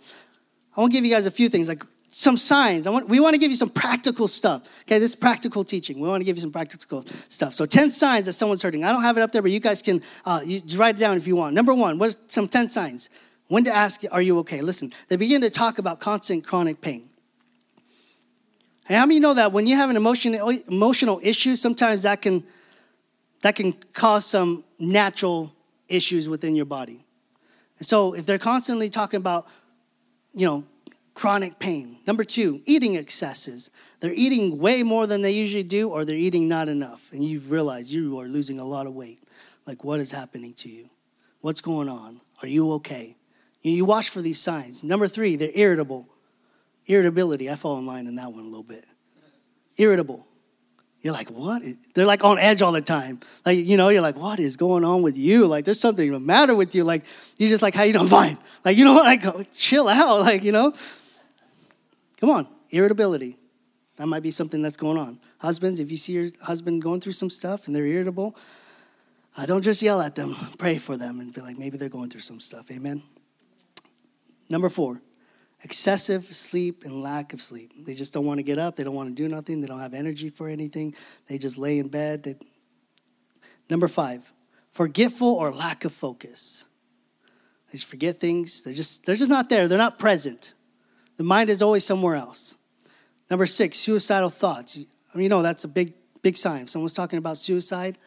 [0.77, 1.83] I want to give you guys a few things, like
[2.17, 2.87] some signs.
[2.87, 4.63] I want, we want to give you some practical stuff.
[4.83, 5.99] Okay, this is practical teaching.
[5.99, 7.55] We want to give you some practical stuff.
[7.55, 8.85] So, 10 signs that someone's hurting.
[8.85, 11.17] I don't have it up there, but you guys can uh, you write it down
[11.17, 11.55] if you want.
[11.55, 13.11] Number one, what's some 10 signs?
[13.49, 14.61] When to ask, are you okay?
[14.61, 17.11] Listen, they begin to talk about constant chronic pain.
[18.89, 22.45] And how many know that when you have an emotional emotional issue, sometimes that can
[23.43, 25.53] that can cause some natural
[25.89, 27.05] issues within your body.
[27.79, 29.49] And so if they're constantly talking about,
[30.33, 30.65] you know,
[31.15, 31.99] chronic pain.
[32.07, 33.71] Number two, eating excesses.
[34.01, 37.11] They're eating way more than they usually do, or they're eating not enough.
[37.13, 39.21] And you realize you are losing a lot of weight.
[39.67, 40.91] Like, what is happening to you?
[41.41, 42.21] What's going on?
[42.43, 43.17] Are you okay?
[43.63, 44.85] You watch for these signs.
[44.85, 46.07] Number three, they're irritable.
[46.87, 47.51] Irritability.
[47.51, 48.85] I fall in line in that one a little bit.
[49.79, 50.27] Irritable.
[51.01, 51.63] You're like, what?
[51.95, 53.21] They're like on edge all the time.
[53.45, 55.47] Like, you know, you're like, what is going on with you?
[55.47, 56.85] Like, there's something the matter with you.
[56.85, 57.05] Like,
[57.37, 58.09] you're just like, how you doing?
[58.09, 58.39] Fine.
[58.65, 59.05] Like, you know what?
[59.25, 60.21] Like, chill out.
[60.21, 60.75] Like, you know.
[62.25, 63.37] Come on, irritability.
[63.99, 65.21] That might be something that's going on.
[65.41, 68.35] Husbands, if you see your husband going through some stuff and they're irritable,
[69.37, 70.35] uh, don't just yell at them.
[70.59, 72.71] Pray for them and be like, maybe they're going through some stuff.
[72.71, 73.03] Amen.
[74.49, 75.03] Number four,
[75.65, 77.73] excessive sleep and lack of sleep.
[77.85, 78.77] They just don't want to get up.
[78.77, 79.61] They don't want to do nothing.
[79.61, 80.95] They don't have energy for anything.
[81.27, 82.23] They just lay in bed.
[82.23, 82.37] They...
[83.69, 84.33] Number five,
[84.71, 86.65] forgetful or lack of focus.
[87.67, 88.63] They just forget things.
[88.63, 89.69] They're just, they're just not there.
[89.69, 90.54] They're not present.
[91.17, 92.57] The mind is always somewhere else.
[93.31, 94.77] Number six, suicidal thoughts.
[94.77, 96.63] I mean, you know, that's a big, big sign.
[96.63, 97.99] If someone's talking about suicide,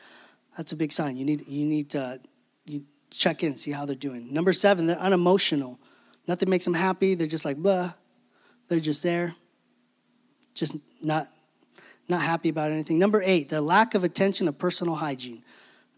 [0.55, 1.17] that's a big sign.
[1.17, 2.19] You need, you need to
[2.65, 4.33] you check in, see how they're doing.
[4.33, 5.79] Number seven, they're unemotional.
[6.27, 7.15] Nothing makes them happy.
[7.15, 7.93] They're just like, blah.
[8.67, 9.33] They're just there,
[10.53, 11.27] just not,
[12.09, 12.99] not happy about anything.
[12.99, 15.41] Number eight, their lack of attention of personal hygiene.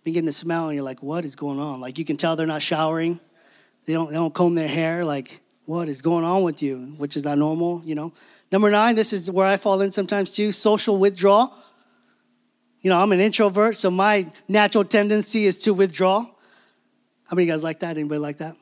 [0.03, 1.81] Begin to smell, and you're like, what is going on?
[1.81, 3.19] Like, you can tell they're not showering.
[3.85, 5.03] They don't, they don't comb their hair.
[5.03, 6.95] Like, what is going on with you?
[6.97, 8.11] Which is not normal, you know.
[8.51, 11.53] Number nine, this is where I fall in sometimes too social withdrawal.
[12.81, 16.21] You know, I'm an introvert, so my natural tendency is to withdraw.
[16.21, 17.97] How many of you guys like that?
[17.97, 18.55] Anybody like that?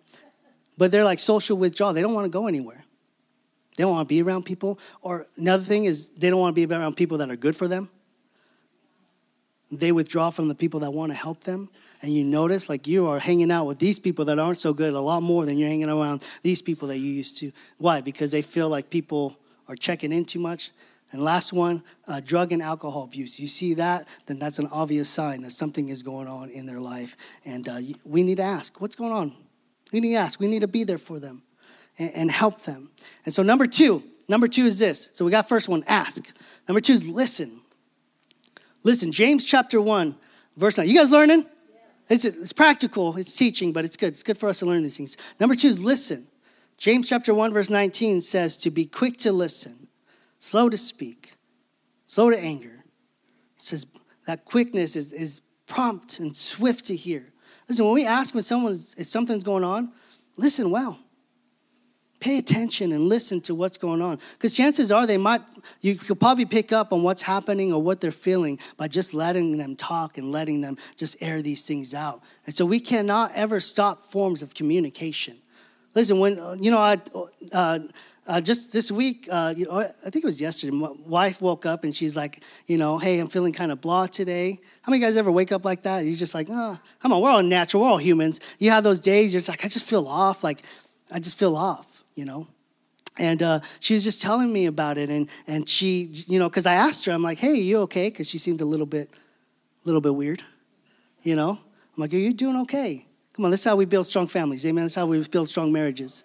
[0.77, 1.93] but they're like social withdrawal.
[1.93, 2.85] They don't want to go anywhere.
[3.75, 4.77] They don't want to be around people.
[5.01, 7.67] Or another thing is they don't want to be around people that are good for
[7.67, 7.89] them.
[9.71, 11.69] They withdraw from the people that want to help them.
[12.01, 14.93] And you notice like you are hanging out with these people that aren't so good
[14.93, 17.51] a lot more than you're hanging around these people that you used to.
[17.77, 18.01] Why?
[18.01, 20.71] Because they feel like people are checking in too much.
[21.11, 23.39] And last one, uh, drug and alcohol abuse.
[23.39, 26.79] You see that, then that's an obvious sign that something is going on in their
[26.79, 27.15] life.
[27.45, 29.33] And uh, we need to ask, what's going on?
[29.93, 30.39] We need to ask.
[30.39, 31.43] We need to be there for them
[31.97, 32.91] and, and help them.
[33.25, 35.09] And so, number two, number two is this.
[35.13, 36.29] So, we got first one, ask.
[36.67, 37.61] Number two is listen.
[38.83, 40.15] Listen, James chapter 1,
[40.55, 40.87] verse 9.
[40.87, 41.45] You guys learning?
[42.09, 44.09] It's, it's practical, it's teaching, but it's good.
[44.09, 45.17] It's good for us to learn these things.
[45.39, 46.27] Number two is listen.
[46.77, 49.87] James chapter 1, verse 19 says to be quick to listen,
[50.39, 51.33] slow to speak,
[52.05, 52.83] slow to anger.
[53.55, 53.85] It says
[54.27, 57.33] that quickness is, is prompt and swift to hear.
[57.67, 59.91] Listen, when we ask when someone's if something's going on,
[60.37, 60.99] listen well.
[62.19, 64.19] Pay attention and listen to what's going on.
[64.33, 65.41] Because chances are they might,
[65.81, 69.57] you could probably pick up on what's happening or what they're feeling by just letting
[69.57, 72.21] them talk and letting them just air these things out.
[72.45, 75.37] And so we cannot ever stop forms of communication.
[75.93, 76.97] Listen, when, uh, you know, I,
[77.51, 77.79] uh,
[78.27, 81.65] uh, just this week, uh, you know, I think it was yesterday, my wife woke
[81.65, 84.59] up and she's like, you know, hey, I'm feeling kind of blah today.
[84.81, 86.03] How many guys ever wake up like that?
[86.03, 88.39] You're just like, oh, come on, we're all natural, we're all humans.
[88.59, 90.61] You have those days, you're just like, I just feel off, like,
[91.09, 92.47] I just feel off, you know?
[93.17, 96.65] And uh, she was just telling me about it, and and she, you know, because
[96.65, 98.09] I asked her, I'm like, hey, you okay?
[98.09, 100.43] Because she seemed a little bit, a little bit weird,
[101.23, 101.51] you know.
[101.51, 103.05] I'm like, are you doing okay?
[103.33, 104.83] Come on, this is how we build strong families, amen.
[104.83, 106.23] That's how we build strong marriages.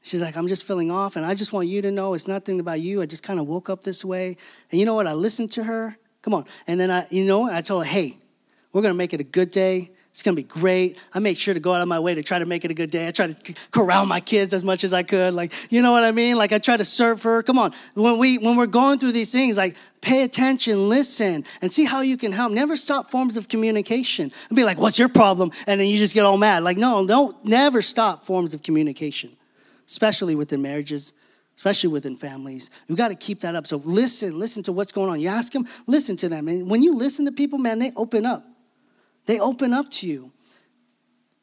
[0.00, 2.60] She's like, I'm just feeling off, and I just want you to know it's nothing
[2.60, 3.02] about you.
[3.02, 4.36] I just kind of woke up this way.
[4.70, 5.06] And you know what?
[5.06, 6.44] I listened to her, Come on.
[6.66, 8.18] And then I, you know, I told her, hey,
[8.72, 9.92] we're going to make it a good day.
[10.18, 10.98] It's to be great.
[11.14, 12.74] I make sure to go out of my way to try to make it a
[12.74, 13.06] good day.
[13.06, 15.32] I try to corral my kids as much as I could.
[15.32, 16.34] Like, you know what I mean?
[16.34, 17.40] Like I try to serve her.
[17.44, 17.72] Come on.
[17.94, 22.00] When we when we're going through these things, like pay attention, listen, and see how
[22.00, 22.50] you can help.
[22.50, 24.32] Never stop forms of communication.
[24.48, 26.64] And be like, "What's your problem?" And then you just get all mad.
[26.64, 29.30] Like, no, don't never stop forms of communication.
[29.86, 31.12] Especially within marriages,
[31.54, 32.70] especially within families.
[32.88, 33.68] We got to keep that up.
[33.68, 35.20] So listen, listen to what's going on.
[35.20, 36.48] You ask them, listen to them.
[36.48, 38.42] And when you listen to people, man, they open up.
[39.28, 40.32] They open up to you.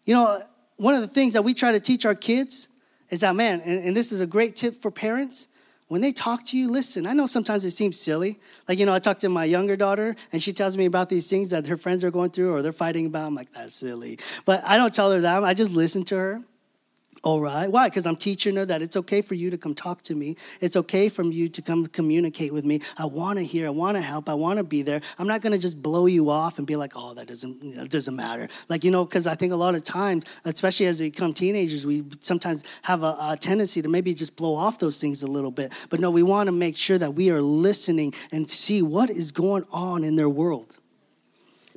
[0.06, 0.40] You know,
[0.78, 2.68] one of the things that we try to teach our kids
[3.12, 5.48] is that, man, and, and this is a great tip for parents.
[5.88, 7.06] When they talk to you, listen.
[7.06, 8.40] I know sometimes it seems silly.
[8.68, 11.30] Like, you know, I talk to my younger daughter and she tells me about these
[11.30, 13.28] things that her friends are going through or they're fighting about.
[13.28, 14.18] I'm like, that's silly.
[14.46, 15.44] But I don't tell her that.
[15.44, 16.42] I just listen to her
[17.26, 17.68] all right.
[17.72, 17.90] Why?
[17.90, 20.36] Because I'm teaching her that it's okay for you to come talk to me.
[20.62, 22.82] It's okay for you to come communicate with me.
[23.00, 23.66] I want to hear.
[23.66, 24.30] I want to help.
[24.30, 25.02] I want to be there.
[25.18, 27.78] I'm not going to just blow you off and be like, oh, that doesn't, you
[27.78, 28.48] know, doesn't matter.
[28.70, 31.84] Like, you know, because I think a lot of times, especially as they become teenagers,
[31.84, 35.50] we sometimes have a, a tendency to maybe just blow off those things a little
[35.50, 35.74] bit.
[35.90, 39.32] But no, we want to make sure that we are listening and see what is
[39.32, 40.78] going on in their world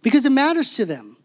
[0.02, 1.17] because it matters to them.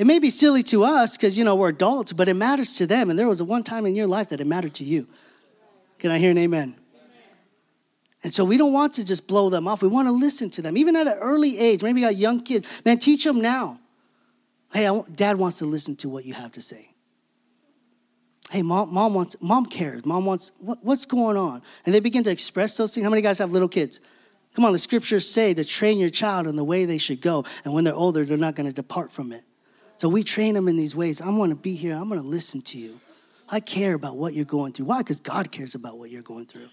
[0.00, 2.86] It may be silly to us because, you know, we're adults, but it matters to
[2.86, 3.10] them.
[3.10, 5.06] And there was a one time in your life that it mattered to you.
[5.98, 6.74] Can I hear an amen?
[8.24, 9.82] And so we don't want to just blow them off.
[9.82, 11.82] We want to listen to them, even at an early age.
[11.82, 12.80] Maybe you got young kids.
[12.82, 13.78] Man, teach them now.
[14.72, 16.94] Hey, dad wants to listen to what you have to say.
[18.50, 20.06] Hey, mom, mom wants, mom cares.
[20.06, 21.60] Mom wants, what, what's going on?
[21.84, 23.04] And they begin to express those things.
[23.04, 24.00] How many guys have little kids?
[24.54, 27.44] Come on, the scriptures say to train your child in the way they should go.
[27.66, 29.44] And when they're older, they're not going to depart from it.
[30.00, 31.20] So we train them in these ways.
[31.20, 31.94] I'm to be here.
[31.94, 32.98] I'm to listen to you.
[33.50, 34.86] I care about what you're going through.
[34.86, 34.96] Why?
[35.00, 36.70] Because God cares about what you're going through.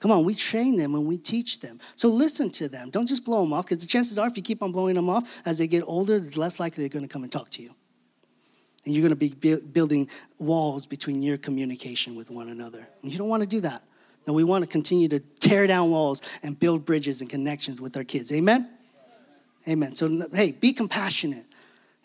[0.00, 1.80] Come on, we train them and we teach them.
[1.96, 2.88] So listen to them.
[2.88, 5.10] Don't just blow them off, because the chances are, if you keep on blowing them
[5.10, 7.74] off, as they get older, it's less likely they're to come and talk to you.
[8.86, 10.08] And you're to be building
[10.38, 12.88] walls between your communication with one another.
[13.02, 13.82] And you don't want to do that.
[14.26, 17.98] No, we want to continue to tear down walls and build bridges and connections with
[17.98, 18.32] our kids.
[18.32, 18.70] Amen?
[19.68, 19.94] Amen.
[19.94, 21.44] So, hey, be compassionate.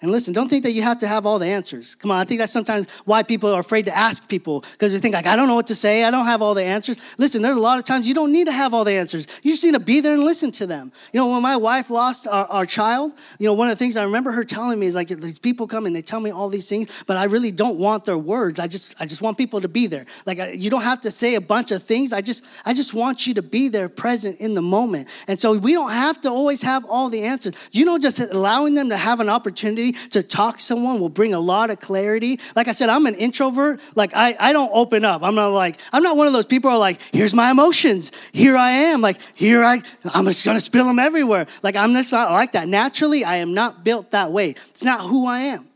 [0.02, 1.96] And listen, don't think that you have to have all the answers.
[1.96, 5.00] Come on, I think that's sometimes why people are afraid to ask people because they
[5.00, 6.06] think like, I don't know what to say.
[6.06, 6.98] I don't have all the answers.
[7.18, 9.28] Listen, there's a lot of times you don't need to have all the answers.
[9.44, 10.94] You just need to be there and listen to them.
[11.12, 13.98] You know, when my wife lost our, our child, you know, one of the things
[13.98, 16.48] I remember her telling me is like, these people come and they tell me all
[16.48, 18.58] these things, but I really don't want their words.
[18.58, 20.06] I just, I just want people to be there.
[20.26, 22.14] Like, I, you don't have to say a bunch of things.
[22.14, 25.10] I just, I just want you to be there present in the moment.
[25.28, 27.54] And so we don't have to always have all the answers.
[27.74, 31.34] You know, just allowing them to have an opportunity to talk to someone will bring
[31.34, 32.40] a lot of clarity.
[32.56, 33.82] Like I said, I'm an introvert.
[33.96, 35.24] Like I, I don't open up.
[35.24, 38.12] I'm not like, I'm not one of those people who are like, here's my emotions.
[38.32, 39.02] Here I am.
[39.02, 41.48] Like here I, I'm just going to spill them everywhere.
[41.64, 42.68] Like I'm just not like that.
[42.68, 44.52] Naturally, I am not built that way.
[44.70, 45.68] It's not who I am.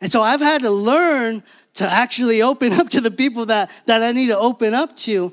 [0.00, 1.42] And so I've had to learn
[1.74, 5.32] to actually open up to the people that, that I need to open up to.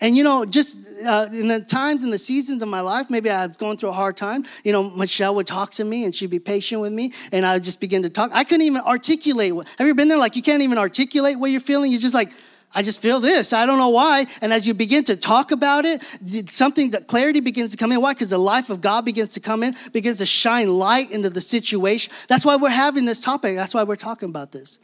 [0.00, 3.28] And you know, just uh, in the times and the seasons of my life, maybe
[3.28, 4.44] I was going through a hard time.
[4.64, 7.54] You know, Michelle would talk to me and she'd be patient with me, and I
[7.54, 8.30] would just begin to talk.
[8.32, 9.54] I couldn't even articulate.
[9.54, 10.18] What, have you been there?
[10.18, 11.90] Like you can't even articulate what you're feeling.
[11.90, 12.30] You're just like,
[12.72, 13.52] I just feel this.
[13.52, 14.26] I don't know why.
[14.40, 16.02] And as you begin to talk about it,
[16.50, 18.00] something that clarity begins to come in.
[18.00, 18.12] Why?
[18.12, 21.40] Because the life of God begins to come in, begins to shine light into the
[21.40, 22.12] situation.
[22.28, 23.56] That's why we're having this topic.
[23.56, 24.78] That's why we're talking about this.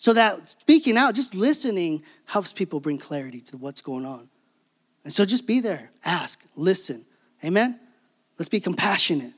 [0.00, 4.28] So that speaking out, just listening, helps people bring clarity to what's going on.
[5.02, 7.04] And so just be there, ask, listen.
[7.44, 7.80] Amen?
[8.38, 9.32] Let's be compassionate.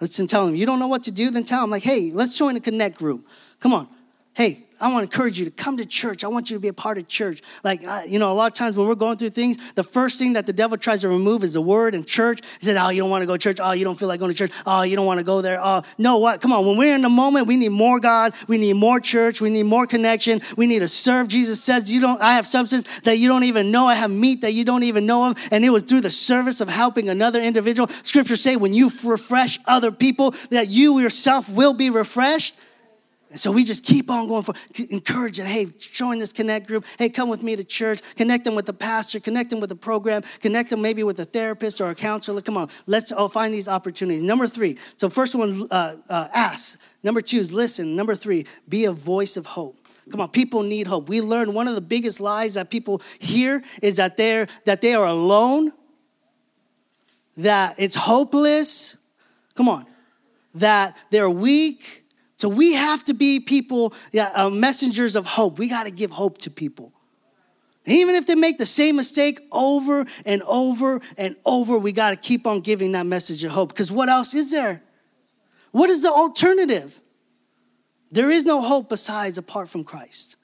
[0.00, 2.38] Let's tell them, you don't know what to do, then tell them, like, hey, let's
[2.38, 3.26] join a connect group.
[3.60, 3.86] Come on.
[4.32, 6.24] Hey, I want to encourage you to come to church.
[6.24, 7.42] I want you to be a part of church.
[7.64, 10.18] Like, uh, you know, a lot of times when we're going through things, the first
[10.18, 12.40] thing that the devil tries to remove is the word and church.
[12.60, 13.58] He said, Oh, you don't want to go to church.
[13.60, 14.52] Oh, you don't feel like going to church.
[14.66, 15.58] Oh, you don't want to go there.
[15.62, 16.40] Oh, no, what?
[16.40, 16.66] Come on.
[16.66, 18.34] When we're in the moment, we need more God.
[18.46, 19.40] We need more church.
[19.40, 20.40] We need more connection.
[20.56, 21.28] We need to serve.
[21.28, 23.86] Jesus says, You don't, I have substance that you don't even know.
[23.86, 25.48] I have meat that you don't even know of.
[25.50, 27.88] And it was through the service of helping another individual.
[27.88, 32.56] Scriptures say, when you refresh other people, that you yourself will be refreshed.
[33.30, 34.54] And so we just keep on going for
[34.90, 36.86] encouraging, hey, join this connect group.
[36.98, 38.00] Hey, come with me to church.
[38.16, 41.24] Connect them with the pastor, connect them with the program, connect them maybe with a
[41.24, 42.40] therapist or a counselor.
[42.40, 44.22] Come on, let's all find these opportunities.
[44.22, 46.80] Number three, so first one, uh, uh, ask.
[47.02, 47.94] Number two is listen.
[47.94, 49.76] Number three, be a voice of hope.
[50.10, 51.08] Come on, people need hope.
[51.08, 54.94] We learned one of the biggest lies that people hear is that they're that they
[54.94, 55.72] are alone,
[57.36, 58.96] that it's hopeless.
[59.54, 59.86] Come on,
[60.54, 62.04] that they're weak,
[62.38, 65.58] so we have to be people, yeah, uh, messengers of hope.
[65.58, 66.92] We got to give hope to people.
[67.84, 72.16] Even if they make the same mistake over and over and over, we got to
[72.16, 73.70] keep on giving that message of hope.
[73.70, 74.82] Because what else is there?
[75.72, 77.00] What is the alternative?
[78.12, 80.36] There is no hope besides apart from Christ.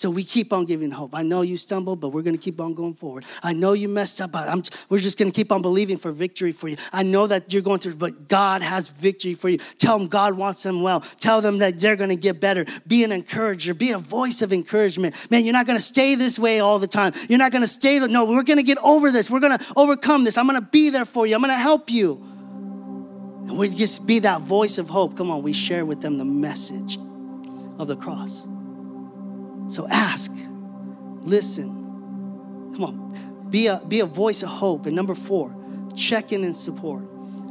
[0.00, 1.14] So we keep on giving hope.
[1.14, 3.26] I know you stumbled, but we're going to keep on going forward.
[3.42, 6.10] I know you messed up, but I'm, we're just going to keep on believing for
[6.10, 6.78] victory for you.
[6.90, 9.58] I know that you're going through, but God has victory for you.
[9.76, 11.00] Tell them God wants them well.
[11.00, 12.64] Tell them that they're going to get better.
[12.86, 13.74] Be an encourager.
[13.74, 15.30] Be a voice of encouragement.
[15.30, 17.12] Man, you're not going to stay this way all the time.
[17.28, 17.98] You're not going to stay.
[17.98, 19.28] No, we're going to get over this.
[19.28, 20.38] We're going to overcome this.
[20.38, 21.34] I'm going to be there for you.
[21.34, 22.14] I'm going to help you.
[22.14, 25.18] And we just be that voice of hope.
[25.18, 26.96] Come on, we share with them the message
[27.78, 28.48] of the cross.
[29.70, 30.32] So ask,
[31.22, 32.72] listen.
[32.74, 34.86] Come on, be a, be a voice of hope.
[34.86, 35.54] And number four,
[35.94, 37.04] check in and support.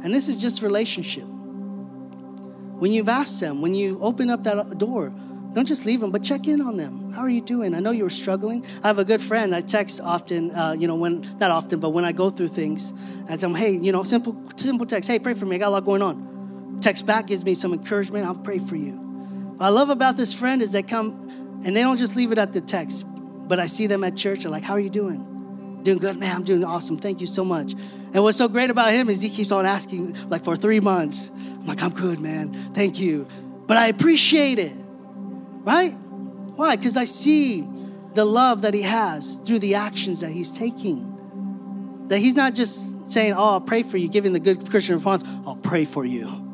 [0.04, 1.24] And this is just relationship.
[1.24, 5.12] When you've asked them, when you open up that door,
[5.52, 7.12] don't just leave them, but check in on them.
[7.12, 7.74] How are you doing?
[7.74, 8.64] I know you were struggling.
[8.84, 9.54] I have a good friend.
[9.54, 12.92] I text often, uh, you know, when not often, but when I go through things,
[13.28, 15.10] I tell him, hey, you know, simple, simple text.
[15.10, 15.56] Hey, pray for me.
[15.56, 16.78] I got a lot going on.
[16.80, 18.26] Text back gives me some encouragement.
[18.26, 18.92] I'll pray for you.
[18.92, 21.29] What I love about this friend is they come
[21.64, 23.04] and they don't just leave it at the text,
[23.48, 24.42] but I see them at church.
[24.42, 25.80] They're like, How are you doing?
[25.82, 26.36] Doing good, man.
[26.36, 26.98] I'm doing awesome.
[26.98, 27.72] Thank you so much.
[28.12, 31.30] And what's so great about him is he keeps on asking, like for three months.
[31.30, 32.52] I'm like, I'm good, man.
[32.74, 33.26] Thank you.
[33.66, 35.92] But I appreciate it, right?
[35.92, 36.76] Why?
[36.76, 37.68] Because I see
[38.14, 42.06] the love that he has through the actions that he's taking.
[42.08, 45.24] That he's not just saying, Oh, I'll pray for you, giving the good Christian response,
[45.46, 46.49] I'll pray for you.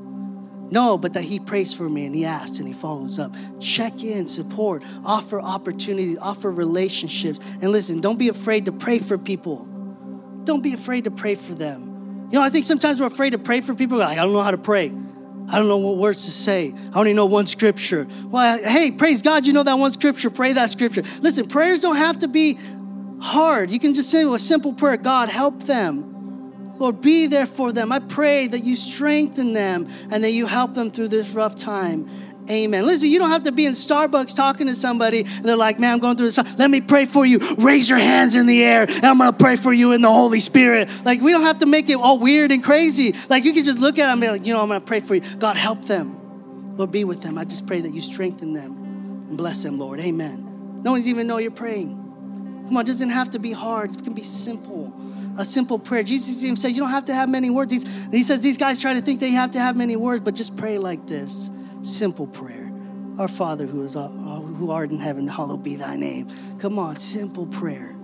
[0.70, 3.32] No, but that he prays for me and he asks and he follows up.
[3.60, 7.38] Check in, support, offer opportunities, offer relationships.
[7.62, 9.64] And listen, don't be afraid to pray for people.
[10.44, 12.28] Don't be afraid to pray for them.
[12.30, 13.98] You know, I think sometimes we're afraid to pray for people.
[13.98, 14.92] Like, I don't know how to pray.
[15.48, 16.74] I don't know what words to say.
[16.92, 18.08] I only know one scripture.
[18.24, 20.30] Well, hey, praise God, you know that one scripture.
[20.30, 21.02] Pray that scripture.
[21.20, 22.58] Listen, prayers don't have to be
[23.20, 23.70] hard.
[23.70, 26.15] You can just say a simple prayer God, help them.
[26.78, 27.90] Lord, be there for them.
[27.92, 32.08] I pray that you strengthen them and that you help them through this rough time.
[32.48, 32.86] Amen.
[32.86, 35.20] Listen, you don't have to be in Starbucks talking to somebody.
[35.20, 36.58] And they're like, man, I'm going through this.
[36.58, 37.38] Let me pray for you.
[37.56, 40.12] Raise your hands in the air, and I'm going to pray for you in the
[40.12, 40.88] Holy Spirit.
[41.04, 43.14] Like, we don't have to make it all weird and crazy.
[43.28, 44.86] Like, you can just look at them and be like, you know, I'm going to
[44.86, 45.22] pray for you.
[45.38, 46.76] God, help them.
[46.76, 47.38] Lord, be with them.
[47.38, 49.98] I just pray that you strengthen them and bless them, Lord.
[49.98, 50.82] Amen.
[50.84, 51.94] No one's even know you're praying.
[52.66, 53.92] Come on, it doesn't have to be hard.
[53.92, 54.92] It can be simple
[55.38, 56.02] a simple prayer.
[56.02, 57.72] Jesus even said, You don't have to have many words.
[57.72, 60.34] He's, he says, These guys try to think they have to have many words, but
[60.34, 61.50] just pray like this
[61.82, 62.72] simple prayer.
[63.18, 66.28] Our Father who, is, uh, who art in heaven, hallowed be thy name.
[66.58, 67.94] Come on, simple prayer.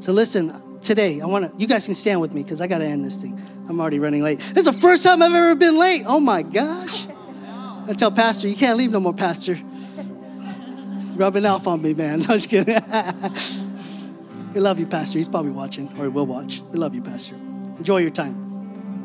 [0.00, 2.78] So listen, today, I want to, you guys can stand with me because I got
[2.78, 3.40] to end this thing.
[3.68, 4.40] I'm already running late.
[4.56, 6.04] Is the first time I've ever been late.
[6.06, 7.06] Oh my gosh.
[7.86, 9.58] I tell Pastor, you can't leave no more, Pastor.
[11.14, 12.20] Rubbing off on me, man.
[12.28, 12.74] No, just kidding.
[14.54, 15.18] We love you, Pastor.
[15.18, 16.60] He's probably watching, or he will watch.
[16.70, 17.34] We love you, Pastor.
[17.34, 19.04] Enjoy your time.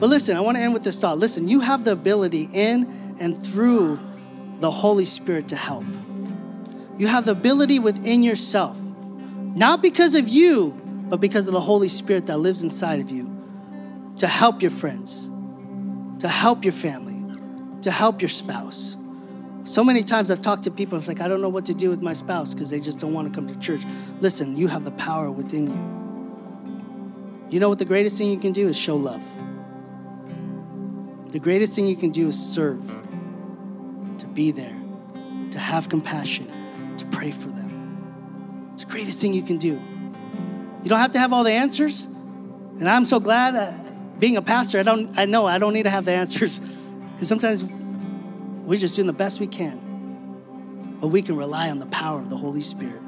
[0.00, 1.18] But listen, I want to end with this thought.
[1.18, 3.98] Listen, you have the ability in and through
[4.60, 5.84] the Holy Spirit to help.
[6.98, 10.70] You have the ability within yourself, not because of you,
[11.08, 13.30] but because of the Holy Spirit that lives inside of you,
[14.16, 15.28] to help your friends,
[16.18, 17.22] to help your family,
[17.82, 18.96] to help your spouse
[19.64, 21.88] so many times I've talked to people, it's like, I don't know what to do
[21.88, 23.82] with my spouse because they just don't want to come to church.
[24.20, 27.48] Listen, you have the power within you.
[27.50, 29.22] You know what the greatest thing you can do is show love.
[31.32, 32.84] The greatest thing you can do is serve,
[34.18, 34.76] to be there,
[35.50, 36.52] to have compassion,
[36.98, 38.70] to pray for them.
[38.74, 39.80] It's the greatest thing you can do.
[40.82, 42.04] You don't have to have all the answers.
[42.04, 43.72] And I'm so glad, uh,
[44.18, 45.18] being a pastor, I don't.
[45.18, 46.60] I know I don't need to have the answers
[47.14, 47.64] because sometimes
[48.64, 50.98] we're just doing the best we can.
[51.00, 53.02] But we can rely on the power of the Holy Spirit.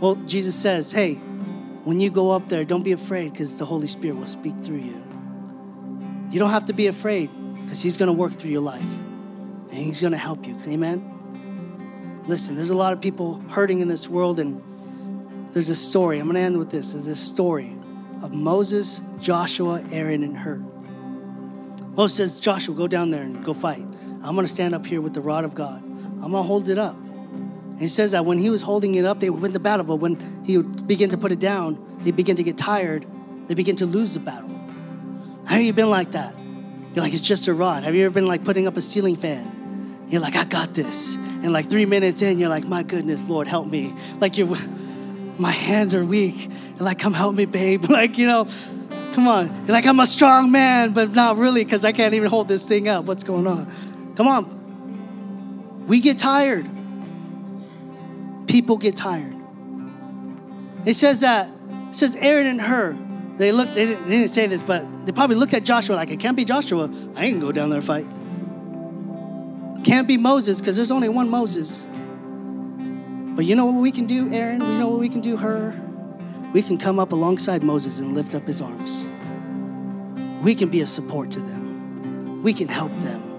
[0.00, 1.14] Well, Jesus says, hey,
[1.84, 4.78] when you go up there, don't be afraid because the Holy Spirit will speak through
[4.78, 5.04] you.
[6.30, 7.30] You don't have to be afraid
[7.62, 8.82] because He's going to work through your life
[9.70, 10.58] and He's going to help you.
[10.66, 12.22] Amen?
[12.26, 14.62] Listen, there's a lot of people hurting in this world, and
[15.52, 16.18] there's a story.
[16.18, 16.92] I'm going to end with this.
[16.92, 17.76] There's this story
[18.22, 20.62] of Moses, Joshua, Aaron, and Hur.
[21.96, 23.84] Moses says, Joshua, go down there and go fight.
[24.22, 25.82] I'm going to stand up here with the rod of God.
[25.82, 26.96] I'm going to hold it up.
[26.96, 29.84] And he says that when he was holding it up, they would win the battle.
[29.84, 33.06] But when he would begin to put it down, they begin to get tired.
[33.46, 34.50] They begin to lose the battle.
[35.46, 36.34] Have you been like that?
[36.94, 37.84] You're like, it's just a rod.
[37.84, 40.06] Have you ever been like putting up a ceiling fan?
[40.08, 41.14] You're like, I got this.
[41.14, 43.94] And like three minutes in, you're like, my goodness, Lord, help me.
[44.18, 44.48] Like you're,
[45.38, 46.50] my hands are weak.
[46.76, 47.84] You're like, come help me, babe.
[47.88, 48.46] Like, you know,
[49.14, 49.46] come on.
[49.66, 52.68] You're like, I'm a strong man, but not really because I can't even hold this
[52.68, 53.04] thing up.
[53.06, 53.70] What's going on?
[54.16, 55.86] Come on.
[55.86, 56.68] We get tired.
[58.46, 59.34] People get tired.
[60.84, 61.50] It says that,
[61.90, 62.98] it says Aaron and Hur,
[63.36, 66.10] they looked, they didn't, they didn't say this, but they probably looked at Joshua like,
[66.10, 66.90] it can't be Joshua.
[67.16, 68.06] I ain't go down there and fight.
[69.84, 71.86] Can't be Moses because there's only one Moses.
[73.36, 74.60] But you know what we can do, Aaron?
[74.60, 75.74] You know what we can do, Hur?
[76.52, 79.06] We can come up alongside Moses and lift up his arms.
[80.42, 82.42] We can be a support to them.
[82.42, 83.29] We can help them.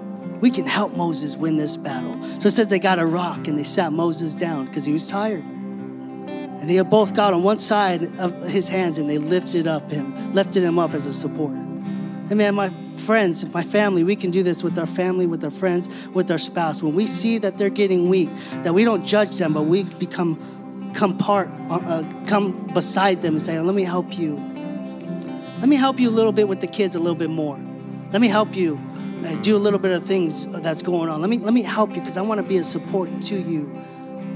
[0.41, 2.21] We can help Moses win this battle.
[2.39, 5.07] So it says they got a rock and they sat Moses down because he was
[5.07, 5.45] tired.
[5.45, 10.33] And they both got on one side of his hands and they lifted up him,
[10.33, 11.53] lifted him up as a support.
[11.53, 15.51] And man, my friends, my family, we can do this with our family, with our
[15.51, 16.81] friends, with our spouse.
[16.81, 18.29] When we see that they're getting weak,
[18.63, 23.35] that we don't judge them, but we become come part, uh, uh come beside them
[23.35, 24.35] and say, "Let me help you.
[25.59, 27.59] Let me help you a little bit with the kids, a little bit more.
[28.11, 28.79] Let me help you
[29.25, 31.21] uh, do a little bit of things that's going on.
[31.21, 33.81] Let me let me help you because I want to be a support to you."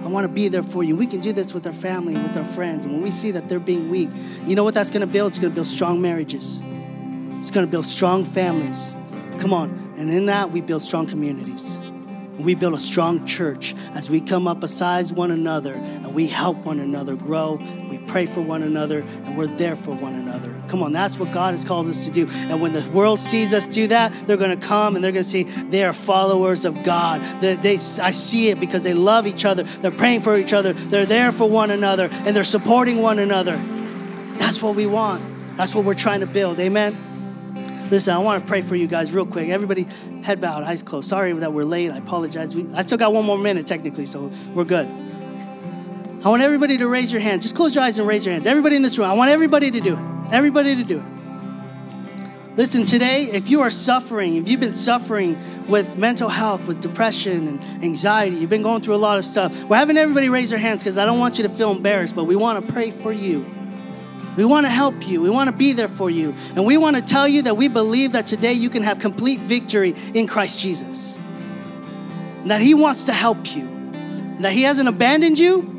[0.05, 0.95] I want to be there for you.
[0.95, 2.86] We can do this with our family, with our friends.
[2.86, 4.11] And when we see that they're being weak,
[4.45, 5.29] you know what that's going to build?
[5.31, 6.61] It's going to build strong marriages.
[7.39, 8.95] It's going to build strong families.
[9.39, 9.93] Come on.
[9.97, 11.79] And in that, we build strong communities.
[12.39, 16.57] We build a strong church as we come up beside one another and we help
[16.57, 17.59] one another grow.
[17.89, 20.53] We pray for one another and we're there for one another.
[20.67, 22.27] Come on, that's what God has called us to do.
[22.29, 25.23] And when the world sees us do that, they're going to come and they're going
[25.23, 27.21] to see they are followers of God.
[27.41, 29.63] They, they, I see it because they love each other.
[29.63, 30.73] They're praying for each other.
[30.73, 33.57] They're there for one another and they're supporting one another.
[34.38, 35.23] That's what we want.
[35.57, 36.59] That's what we're trying to build.
[36.59, 37.05] Amen.
[37.91, 39.49] Listen, I want to pray for you guys real quick.
[39.49, 39.86] Everybody,
[40.23, 41.07] head bowed, eyes closed.
[41.07, 41.91] Sorry that we're late.
[41.91, 42.55] I apologize.
[42.55, 44.88] We, I still got one more minute, technically, so we're good.
[46.25, 47.43] I want everybody to raise your hand.
[47.43, 48.47] Just close your eyes and raise your hands.
[48.47, 50.33] Everybody in this room, I want everybody to do it.
[50.33, 52.57] Everybody to do it.
[52.57, 57.47] Listen, today, if you are suffering, if you've been suffering with mental health, with depression
[57.47, 60.57] and anxiety, you've been going through a lot of stuff, we're having everybody raise their
[60.57, 63.11] hands because I don't want you to feel embarrassed, but we want to pray for
[63.11, 63.55] you.
[64.36, 65.21] We want to help you.
[65.21, 66.33] We want to be there for you.
[66.55, 69.39] And we want to tell you that we believe that today you can have complete
[69.39, 71.17] victory in Christ Jesus.
[72.41, 73.63] And that He wants to help you.
[73.63, 75.71] And that He hasn't abandoned you.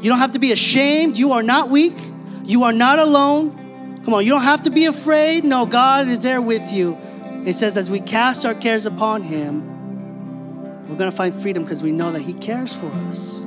[0.00, 1.18] You don't have to be ashamed.
[1.18, 1.96] You are not weak.
[2.44, 4.00] You are not alone.
[4.04, 5.44] Come on, you don't have to be afraid.
[5.44, 6.96] No, God is there with you.
[7.44, 11.82] It says, as we cast our cares upon Him, we're going to find freedom because
[11.82, 13.44] we know that He cares for us.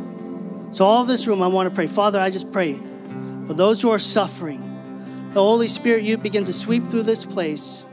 [0.71, 1.87] So, all this room, I want to pray.
[1.87, 2.79] Father, I just pray
[3.49, 7.83] for those who are suffering, the Holy Spirit, you begin to sweep through this place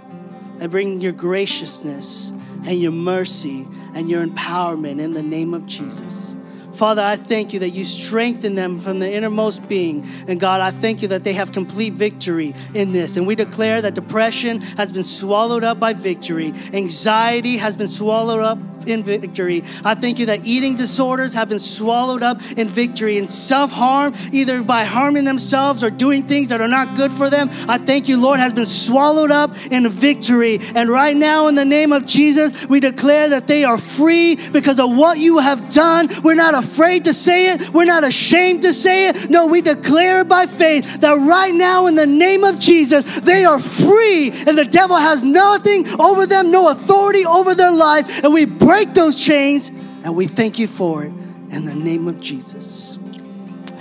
[0.60, 2.28] and bring your graciousness
[2.66, 6.36] and your mercy and your empowerment in the name of Jesus.
[6.74, 10.06] Father, I thank you that you strengthen them from the innermost being.
[10.28, 13.16] And God, I thank you that they have complete victory in this.
[13.16, 18.42] And we declare that depression has been swallowed up by victory, anxiety has been swallowed
[18.42, 19.64] up in victory.
[19.84, 24.14] I thank you that eating disorders have been swallowed up in victory and self harm,
[24.32, 27.48] either by harming themselves or doing things that are not good for them.
[27.68, 30.58] I thank you, Lord, has been swallowed up in victory.
[30.74, 34.78] And right now, in the name of Jesus, we declare that they are free because
[34.78, 36.08] of what you have done.
[36.22, 39.30] We're not afraid to say it, we're not ashamed to say it.
[39.30, 43.58] No, we declare by faith that right now, in the name of Jesus, they are
[43.58, 48.22] free and the devil has nothing over them, no authority over their life.
[48.24, 49.70] And we break break those chains,
[50.04, 51.10] and we thank you for it
[51.50, 52.98] in the name of Jesus.